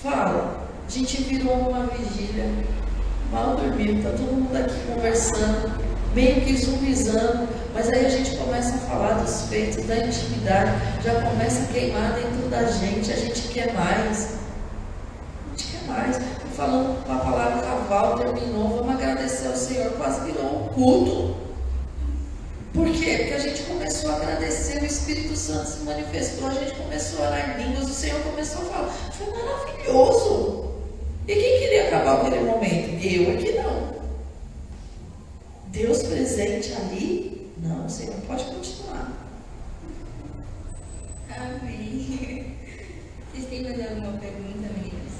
[0.00, 0.60] Fala.
[0.86, 2.44] A gente virou uma vigília.
[3.32, 5.70] Mal dormindo, tá todo mundo aqui conversando,
[6.14, 10.72] meio que zumbizando, mas aí a gente começa a falar dos feitos, da intimidade,
[11.04, 14.34] já começa a queimar dentro da gente, a gente quer mais.
[15.46, 16.18] A gente quer mais.
[16.56, 21.39] Falando com a palavra cavalo, terminou, vamos agradecer ao Senhor, quase virou um culto.
[22.72, 23.16] Por quê?
[23.18, 27.28] Porque a gente começou a agradecer, o Espírito Santo se manifestou, a gente começou a
[27.28, 29.12] orar em línguas, o Senhor começou a falar.
[29.12, 30.70] Foi maravilhoso.
[31.26, 33.04] E quem queria acabar aquele momento?
[33.04, 34.00] Eu é que não.
[35.66, 37.50] Deus presente ali?
[37.58, 39.12] Não, o Senhor pode continuar.
[41.36, 42.56] Amém.
[43.32, 45.12] Vocês têm mais alguma pergunta, meninas?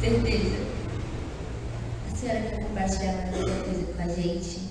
[0.00, 0.66] Certeza?
[2.10, 4.65] A senhora quer compartilhar mais alguma coisa com a gente?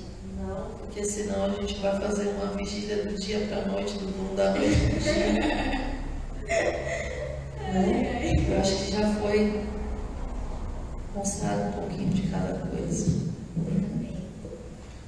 [0.95, 4.33] Porque senão a gente vai fazer uma vigília do dia para a noite, do mundo
[4.37, 5.33] da noite para o dia.
[7.73, 8.31] né?
[8.47, 9.61] Eu acho que já foi
[11.13, 13.11] mostrado um pouquinho de cada coisa.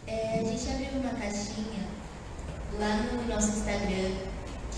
[0.07, 1.88] É, a gente abriu uma caixinha
[2.77, 4.11] lá no nosso Instagram,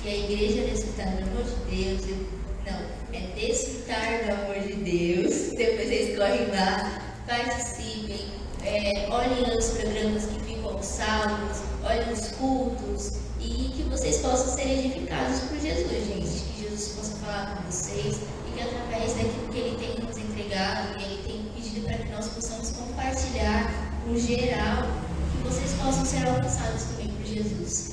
[0.03, 2.01] que é a Igreja Desfrutar do Amor de Deus.
[2.07, 2.39] Eu-
[2.71, 2.81] Não,
[3.13, 5.53] é Desfrutar do Amor de Deus.
[5.57, 8.27] Depois vocês correm lá, participem,
[8.63, 10.48] é, olhem os programas que
[10.79, 16.45] ficam salvos, olhem os cultos e que vocês possam ser edificados por Jesus, gente.
[16.53, 18.17] Que Jesus possa falar com vocês
[18.47, 22.11] e que através daquilo que Ele tem nos entregado e Ele tem pedido para que
[22.11, 23.71] nós possamos compartilhar
[24.07, 24.83] no geral,
[25.31, 27.91] que vocês possam ser alcançados também por Jesus.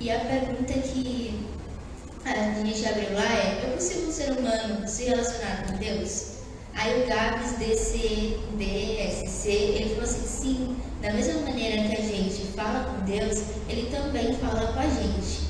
[0.00, 1.46] E a pergunta que
[2.24, 6.38] a gente abriu lá é: é possível um ser humano se relacionar com Deus?
[6.74, 12.46] Aí o Gabs DC, DSC, ele falou assim: sim, da mesma maneira que a gente
[12.56, 15.48] fala com Deus, ele também fala com a gente.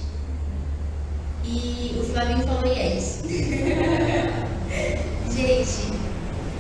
[1.44, 3.22] E o Flavinho falou yes.
[5.34, 5.99] gente,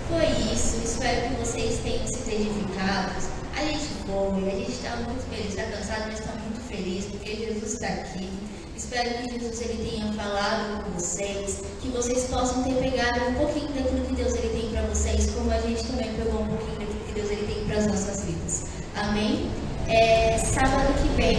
[0.08, 0.80] foi isso.
[0.82, 3.28] Espero que vocês tenham sido edificados.
[3.54, 7.36] A gente foi, a gente está muito feliz, está cansado, mas está muito feliz porque
[7.36, 8.30] Jesus está aqui.
[8.74, 13.68] Espero que Jesus ele tenha falado com vocês, que vocês possam ter pegado um pouquinho
[13.72, 17.04] daquilo que Deus ele tem para vocês, como a gente também pegou um pouquinho daquilo
[17.06, 18.67] que Deus ele tem para as nossas vidas.
[19.00, 19.48] Amém?
[19.88, 21.38] É, sábado que vem,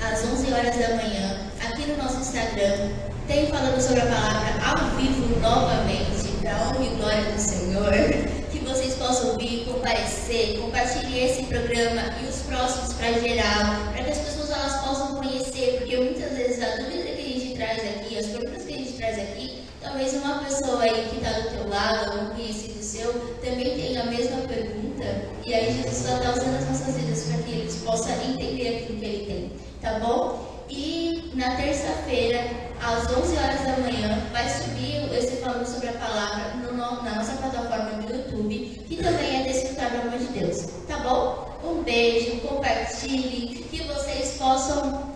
[0.00, 2.90] às 11 horas da manhã, aqui no nosso Instagram,
[3.26, 7.92] tem falando sobre a palavra ao vivo novamente, para honra e glória do Senhor.
[8.54, 14.10] Que vocês possam vir, comparecer, compartilhar esse programa e os próximos para geral, para que
[14.12, 18.16] as pessoas elas possam conhecer, porque muitas vezes a dúvida que a gente traz aqui,
[18.16, 21.68] as perguntas que a gente traz aqui, talvez uma pessoa aí que está do teu
[21.68, 23.12] lado, um conhecido seu,
[23.42, 27.50] também tenha a mesma pergunta, e aí Jesus está usando as nossas vidas para que
[27.52, 30.64] eles possam entender aquilo que ele tem, tá bom?
[30.70, 32.40] E na terça-feira,
[32.82, 37.32] às 11 horas da manhã, vai subir esse falando sobre a palavra no, na nossa
[37.32, 40.66] plataforma do YouTube, que também é desfrutar do amor de Deus.
[40.88, 41.54] Tá bom?
[41.62, 45.14] Um beijo, compartilhe, que vocês possam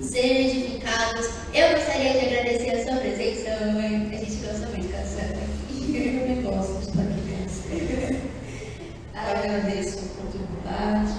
[0.00, 1.30] ser edificados.
[1.54, 4.10] Eu gostaria de agradecer a sua presença, mãe.
[4.12, 5.96] A gente gosta muito cansada aqui.
[5.96, 8.20] Eu também gosto de estar aqui com você.
[9.40, 11.14] Agradeço a oportunidade.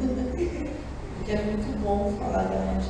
[1.16, 2.88] Porque é muito bom falar da noite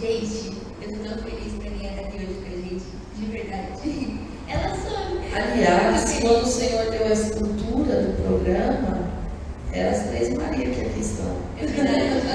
[0.00, 2.84] Gente, eu estou tão feliz que a Aninha está aqui hoje com a gente,
[3.14, 4.20] de verdade.
[4.48, 5.20] Ela soube.
[5.34, 9.08] Aliás, quando o Senhor deu a estrutura do programa,
[9.72, 11.36] é as três Maria que aqui estão.
[11.60, 12.22] É verdade.